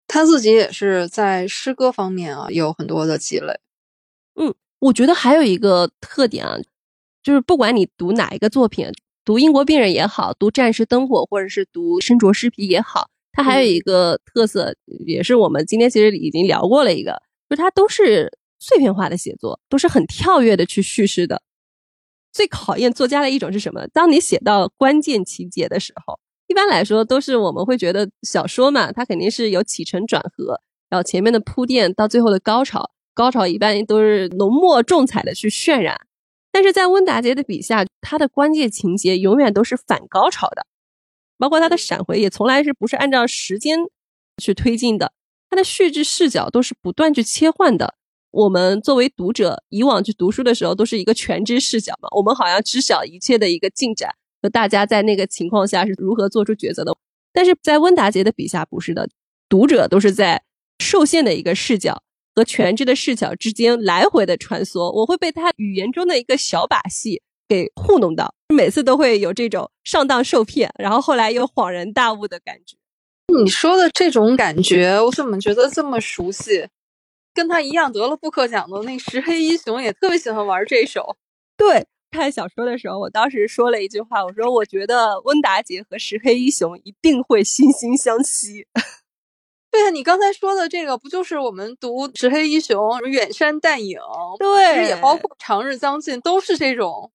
[0.07, 3.59] 他自己也是在诗歌方面啊有很多的积累。
[4.35, 6.57] 嗯，我觉得还有一个特点啊，
[7.21, 8.91] 就是不管你读哪一个作品，
[9.23, 14.75] 读《英国病人》也好，读《战时灯火》或者是读《身着尸皮》也好，它还有一个特色，
[15.05, 21.43] 也是我们今天其实已经聊过了一个，就它都是碎片化的写作，都是很跳跃的去叙事的。
[22.31, 23.87] 最考验作家的一种是什么？
[23.87, 26.19] 当你写到关键情节的时候，
[26.49, 30.59] 一般来说都是我们会觉得小说嘛，它肯定是有起承转合，
[30.89, 36.07] 然后前面的铺垫到最后的高潮，高潮一般都是浓墨重彩的去渲染。
[36.51, 40.65] 但是在温达杰的笔下，他的关键情节永远都是反高潮的，
[41.37, 43.77] 包括他的闪回也从来是不是按照时间
[44.41, 45.13] 去推进的，
[45.51, 47.93] 他的叙事视角都是不断去切换的。
[48.31, 56.95] 我们作为读者，以往去读书的时候都是一个全知视角嘛，我们好像知晓一切的一个进展和大家在那个情况下是如何做出抉择的。
[57.31, 59.07] 但是在温达杰的笔下不是的，
[59.47, 60.43] 读者都是在
[60.79, 62.01] 受限的一个视角
[62.35, 72.77] 和全知的视角之间来回的穿梭，我会被他语言中的一个小把戏给糊弄到，每次都会有这种上当受骗，然后后来又恍然大悟的感觉。
[73.27, 76.67] 你说的这种感觉，我怎么觉得这么熟悉？
[77.31, 81.15] 跟他一样得了布克奖的那石黑一雄也特别喜欢玩这首。
[81.55, 88.67] 对，看小说的时候，我当时说了一句话，我说我觉得温达杰和石黑一雄一定会惺惺相惜。
[89.71, 93.99] 对啊，你刚才说的这个不就是我们读石黑一雄远山淡影，
[94.39, 97.11] 对，其实也包括长日将近，都是这种，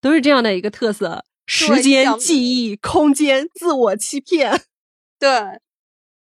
[0.00, 4.62] 都是这样的一个特色：时间、记忆、空间、自我欺骗。
[5.18, 5.28] 对。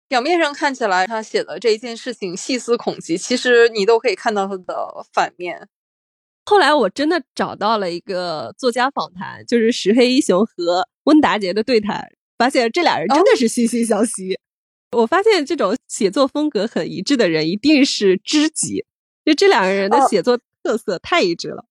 [0.10, 5.70] 表面上看起来他写的这一件事情细思恐极，其实你都可以看到他的反面。
[6.50, 14.36] 后来我真的找到了一个作家访谈，就是石黑一雄和温达杰的对谈，发现这俩人真的是惺惺相惜。
[14.98, 18.84] 我发现这种写作风格很一致的人一定是知己，
[19.24, 21.66] 就这两个人的写作特色太一致了。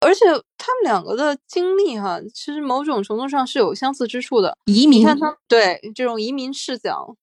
[0.00, 0.26] 而且
[0.58, 4.58] 他们两个的经历哈，其实某种程度上是有相似之处的。
[4.66, 7.16] 移民，你看他对这种移民视角。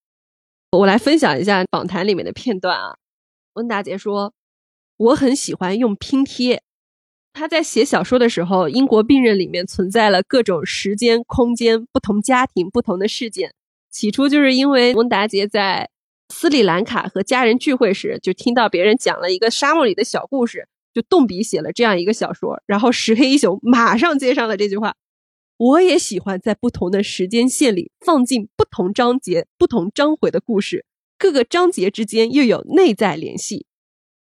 [0.71, 2.97] 我来分享一下访谈里面的片段啊。
[3.53, 4.33] 温达杰说
[4.97, 6.63] ：“我很喜欢用拼贴。
[7.37, 13.53] 他在写小说的时候，《英国病人》里面存在了各种时间、空间、不同家庭、不同的事件。
[13.91, 15.87] 起初就是因为蒙达杰在
[16.33, 22.59] 斯里兰卡和家人聚会时，就听到别人讲了一个沙漠里的小故事，就动笔写了这样一个小说。
[22.65, 24.95] 然后石黑一雄马上接上了这句话。”
[25.57, 30.85] 我也喜欢在不同的时间线里放进不同章节、不同章回的故事，
[31.19, 33.66] 各个章节之间又有内在联系。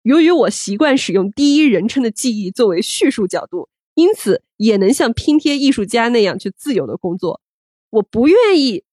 [0.05, 7.40] 由于我习惯使用第一人称的记忆作为叙述角度，因此也能像拼贴艺术家那样去自由的工作。
[7.89, 8.85] 我不愿意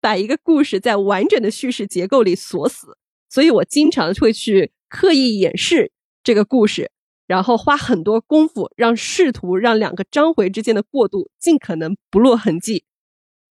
[0.00, 2.96] 把一个故事在完整的叙事结构里锁死，
[3.28, 5.90] 所以我经常会去刻意掩饰
[6.22, 6.92] 这个故事，
[7.26, 12.84] 然后花很多功夫让试图让两个章回之间的过渡尽可能不落痕迹。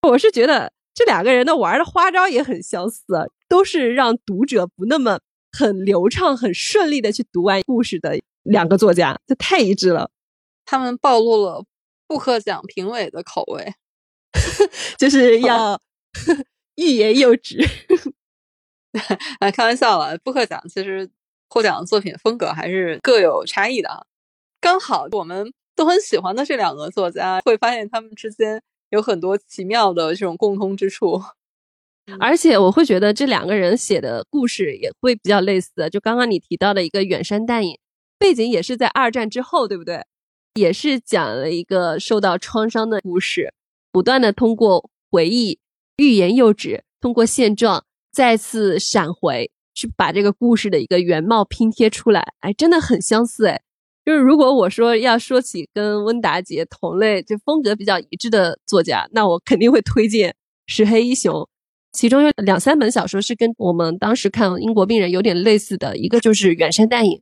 [0.03, 3.03] 我是觉得这两个人的玩的花招也很相似，
[3.49, 5.19] 都是让读者不那么
[5.51, 10.11] 很流畅、很顺利的去读完故事的两个作家，这太一致了。
[10.65, 11.65] 他们暴露了
[12.07, 13.73] 布克奖评委的口味，
[14.97, 15.79] 就是要
[16.75, 17.67] 欲言又止。
[19.39, 21.09] 啊， 开玩笑了，布克奖其实
[21.49, 24.03] 获奖的作品风格还是各有差异的啊。
[24.61, 31.21] 刚好我们都很喜欢的这两个作家，会发现他们之间有很多奇妙的这种共通之处。
[32.19, 35.71] 而且我会觉得这两个人写的故事也会比较类似。
[35.91, 37.77] 就刚刚你提到的一个远山淡影，
[38.17, 40.03] 背景也是在二战之后，对不对？
[40.55, 43.53] 也是讲了一个受到创伤的故事，
[43.91, 45.59] 不断的通过回忆、
[45.97, 52.33] 欲言又止，通过现状再次闪回，去把这个故事的一个原貌拼贴出来。
[52.39, 53.61] 哎，真的很相似哎。
[54.03, 61.47] 就是如果我说要说起跟温达杰同类，就风格比较一致的作家，那我肯定会推荐石黑一雄。
[61.91, 67.17] 其中有两三本小说是跟我们当时看《英国病人》有点类似的，一个就是《远山淡影》。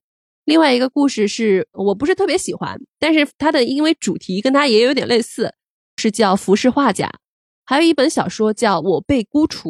[0.45, 5.53] 另外一个故事是我不是特别喜欢，但是它的因为主题跟它也有点类似，
[5.97, 7.07] 是叫《浮世画家》，
[7.65, 9.69] 还有一本小说叫《我被孤除》。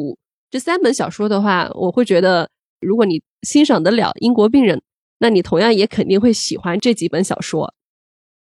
[0.50, 2.48] 这三本小说的话，我会觉得，
[2.80, 4.78] 如果你欣赏得了《英国病人》，
[5.18, 7.74] 那你同样也肯定会喜欢这几本小说。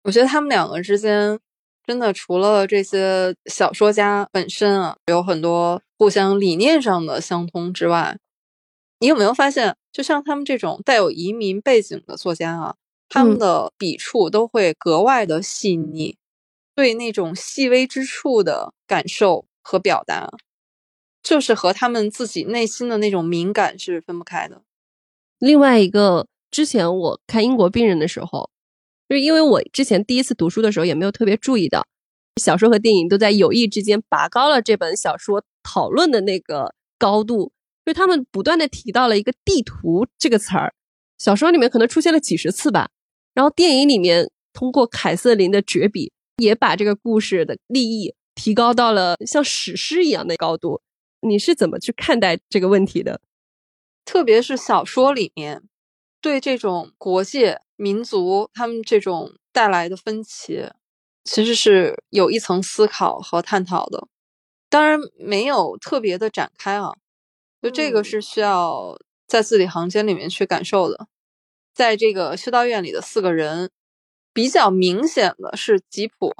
[0.02, 1.38] 我觉得他们两个之间
[1.86, 8.18] 真的除了这些小说家本身啊，有很多互相理念上的相通之外，
[9.00, 9.76] 你有没有发现？
[9.92, 12.74] 就像他们这种带有移民背景的作家啊，
[13.08, 16.16] 他们的笔触都会格外的细腻，
[16.74, 20.30] 对那种细微之处的感受和表达，
[21.22, 24.62] 就是和他们自己内心的那种敏感是分不开的。
[25.38, 28.50] 另外一个，之前我看《英国病人》的时候，
[29.08, 31.86] 就是因为我之前第一次读书的时候也没有特别注意到，
[32.40, 37.52] 小说和电影都在有意之间拔高了这本小说讨论的那个高度。
[37.84, 40.72] 就是他们不断的提到了一个地图这个词儿，
[41.18, 42.88] 小说里面可能出现了几十次吧。
[43.34, 50.80] 然后电影里面通过凯瑟琳的绝笔，也把这个故事的立意提高到了像史诗一样的高度。
[51.20, 53.20] 你是怎么去看待这个问题的？
[54.06, 55.62] 特别是小说里面
[56.22, 60.70] 对这种国界、民族他们这种带来的分歧，
[61.24, 64.08] 其实是有一层思考和探讨的。
[64.68, 66.92] 当然没有特别的展开啊。
[67.62, 71.06] 就这个是需要在字里行间里面去感受的，
[71.72, 73.70] 在这个修道院里的四个人，
[74.34, 76.34] 比较明显的是吉普，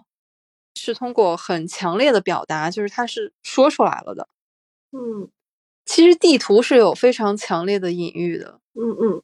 [0.74, 4.28] 是通过很强烈的表达，就是他是说出来了的。
[4.92, 5.30] 嗯，
[5.86, 8.60] 其实地图是有非常强烈的隐喻的。
[8.74, 9.22] 嗯嗯，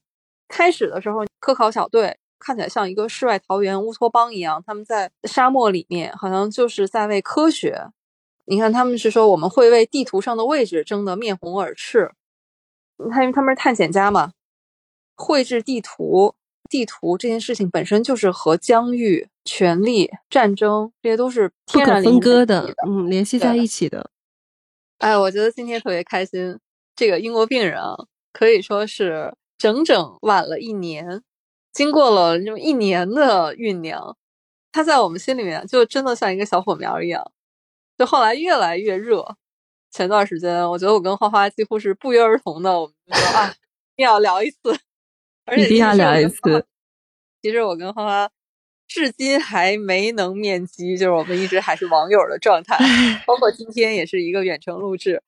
[0.50, 7.86] 开始的时候，科考小队看起来像一个世外桃源乌托邦一样，他们在沙漠里面，好像就是在为科学。
[8.46, 12.10] 你看，他们是说我们会为地图上的位置争得面红耳赤。
[13.10, 14.32] 他因为他们是探险家嘛，
[15.14, 16.34] 绘制地图，
[16.68, 24.10] 地图这件事情本身就是和疆域、权力、战争这些都是不可分割的，嗯，联系在一起的。
[24.98, 26.58] 哎，我觉得今天特别开心。
[26.96, 27.94] 这个英国病人啊，
[28.32, 31.22] 可以说是整整晚了一年，
[31.70, 34.16] 经过了这么一年的酝酿，
[34.72, 37.30] 他在我们心里面就真的像一个小火苗一样。
[37.98, 39.36] 就后来越来越热，
[39.90, 44.74] 前段时间我觉得我跟花花几乎是不约而同的，我们就说啊，一定要聊一次，
[45.44, 46.64] 而且一定要聊一次。
[47.42, 48.30] 其实我跟花花
[48.88, 52.78] 至今还没能面基，就是我们一直还是网友的状态，
[53.26, 55.22] 包括今天也是一个远程录制。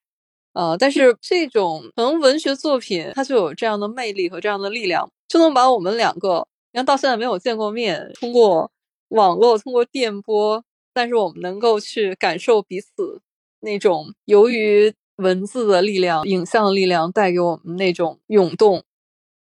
[0.53, 8.71] 呃，但是这种可能文学作品它就有这样的魅力和这样的力量，就能把我们两个，你看到现在没有见过面，通过
[9.09, 10.65] 网络，通过电波。
[10.95, 13.23] 但是我们能够去感受彼此
[13.61, 18.85] 那种由于文字的力量、影像的力量带给我们那种涌动。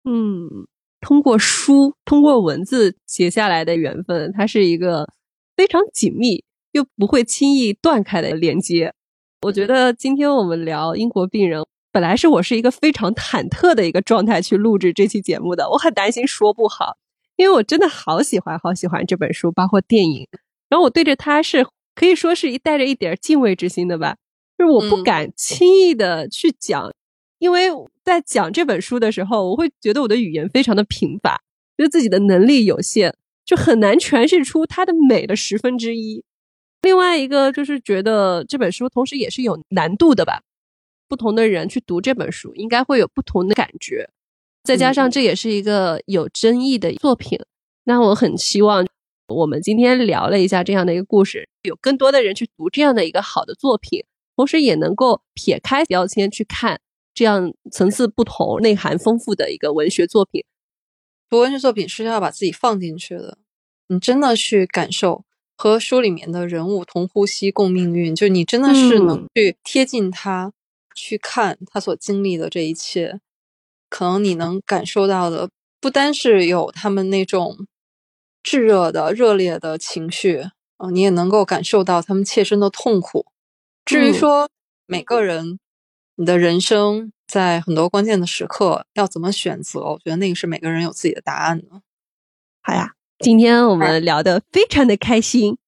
[0.05, 0.49] 嗯，
[1.01, 5.09] 通过书、通过文字结下来的缘分，它是一个
[5.57, 8.95] 非常紧密又不会轻易断开的连接。
[9.43, 16.99] 我觉得今天我们聊英国病人，本来是我是一个非常忐忑的一个状态去录制这期节目的，我很担心说不好，
[17.37, 20.29] 因为我真的好喜欢、好喜欢这本书，包括电影。
[20.69, 24.17] 然后我对着它是可以说是一带着一点敬畏之心的吧，
[24.59, 26.93] 就是我不敢轻易的去讲，
[27.39, 27.71] 因为
[28.05, 31.41] 在讲这本书的时候，我会觉得我的语言非常的贫乏，
[31.79, 33.15] 觉得自己的能力有限，
[33.47, 36.23] 就很难诠释出它的美的十分之一。
[36.83, 40.43] 另外一个就是觉得这本书同时也是有难度的吧，
[41.09, 44.09] 不同的人去读这本书应该会有不同的感觉。
[44.63, 47.39] 再加上这也是一个有争议的作品，
[47.85, 48.87] 那我很希望
[49.29, 54.05] 我们今天聊了一下这样的一个故事，有更多的人去读这样的一个好的作品，
[54.37, 56.81] 同时也能够撇开标签去看
[57.15, 60.45] 这样层次不同、内涵丰富的一个文学作品。
[61.29, 63.39] 读文学作品是要把自己放进去的，
[63.89, 65.25] 你真的去感受
[65.61, 70.51] 和书里面的人物同呼吸共命运，就你真的是能去贴近他，
[70.95, 73.21] 去看他所经历的这一切。
[73.91, 77.67] 可能你能感受到的，不单是有他们那种
[78.43, 80.47] 炙热的、热烈的情绪，
[80.79, 83.27] 嗯，你也能够感受到他们切身的痛苦。
[83.85, 84.49] 至于说
[84.87, 85.59] 每个人，
[86.15, 91.83] 你的人生在很多关键的时刻要怎么选择，我觉得那个是每个人有自己的答案的。
[92.63, 95.59] 好呀，今天我们聊得非常的开心。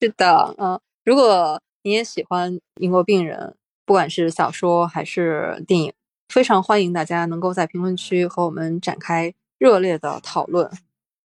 [0.00, 5.92] 是的，嗯，如果你也喜欢英国病人，不管是小说还是电影。
[6.28, 10.70] 非常欢迎大家能够在评论区和我们展开热烈的讨论，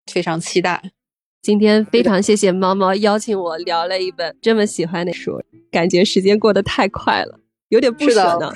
[0.09, 0.91] 非常期待。
[1.41, 8.53] 今天非常谢谢猫猫邀请我聊了一本这么喜欢的书，感觉时间过得太快了，有点不舍呢。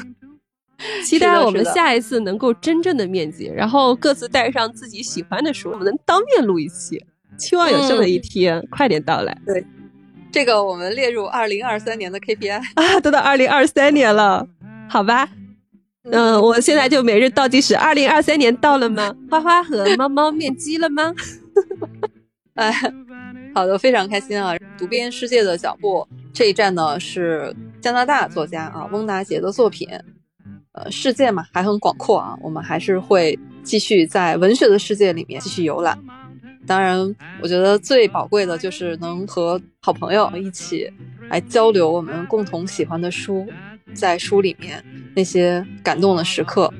[1.05, 7.03] 期待我们下一次能够真正的面基，然后各自带上自己喜欢的书，我们能当面录一期。
[7.37, 9.35] 期望有这么一天快点到来。
[9.45, 9.65] 对，
[10.31, 14.47] 这个我们列入二零二三年的 KPI 啊，都到二零二三年了，
[14.89, 15.27] 好吧。
[16.03, 19.15] 嗯，我现在就每日倒计时，二零二三年到了吗？
[19.29, 21.13] 花花和猫猫面基了吗？
[22.55, 22.71] 哎，
[23.55, 24.55] 好的，非常开心啊！
[24.77, 29.87] 读遍世界的脚步这一站呢，是加拿大作家啊翁达杰的作品。
[30.73, 35.97] 呃，世界嘛还很广阔啊，我们还是会继续在文学的世界里面继续游览。
[36.65, 36.99] 当然，
[37.41, 40.89] 我觉得最宝贵的就是能和好朋友一起
[41.29, 43.45] 来交流我们共同喜欢的书。
[43.93, 44.81] 在书里面
[45.13, 46.73] 那些感动的时刻，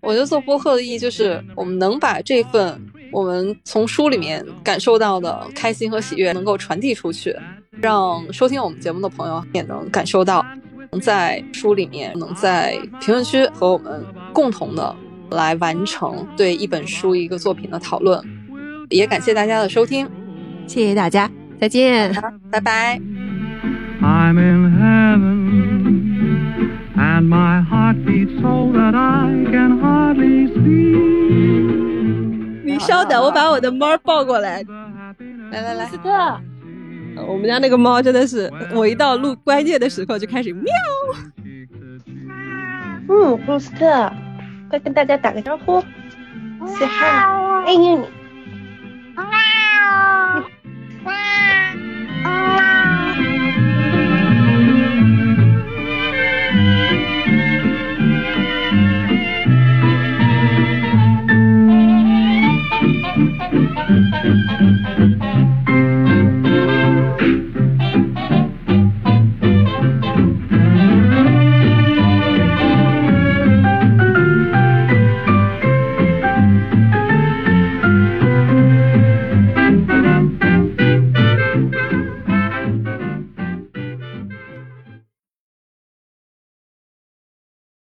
[0.00, 2.80] 我觉得做播客的意义就是我们能把这份
[3.10, 7.36] 我们从书里面感受到的开心和喜悦能够传递出去，
[7.70, 10.42] 让收听我们节目的朋友也能感受到，
[10.92, 14.04] 能在书里面，能在评论区和我们
[14.34, 14.94] 共同的
[15.30, 18.22] 来完成对一本书一个作品的讨论。
[18.90, 20.06] 也感谢大家的收听，
[20.66, 22.14] 谢谢大家，再见，
[22.50, 23.00] 拜拜。
[26.94, 31.72] and my heart beats so that I can hardly speak。
[32.66, 34.62] 你稍等，我把我的猫抱过来。
[35.50, 36.40] 来来来，斯特，
[37.16, 40.72] 我们家那个猫真的是，我一到录关键的时候就开始喵。
[43.08, 44.12] 嗯，库斯特，
[44.70, 45.82] 快跟大家打个招呼。
[47.66, 47.80] 哎呀，
[49.16, 49.28] 喵，喵，
[51.04, 51.12] 喵。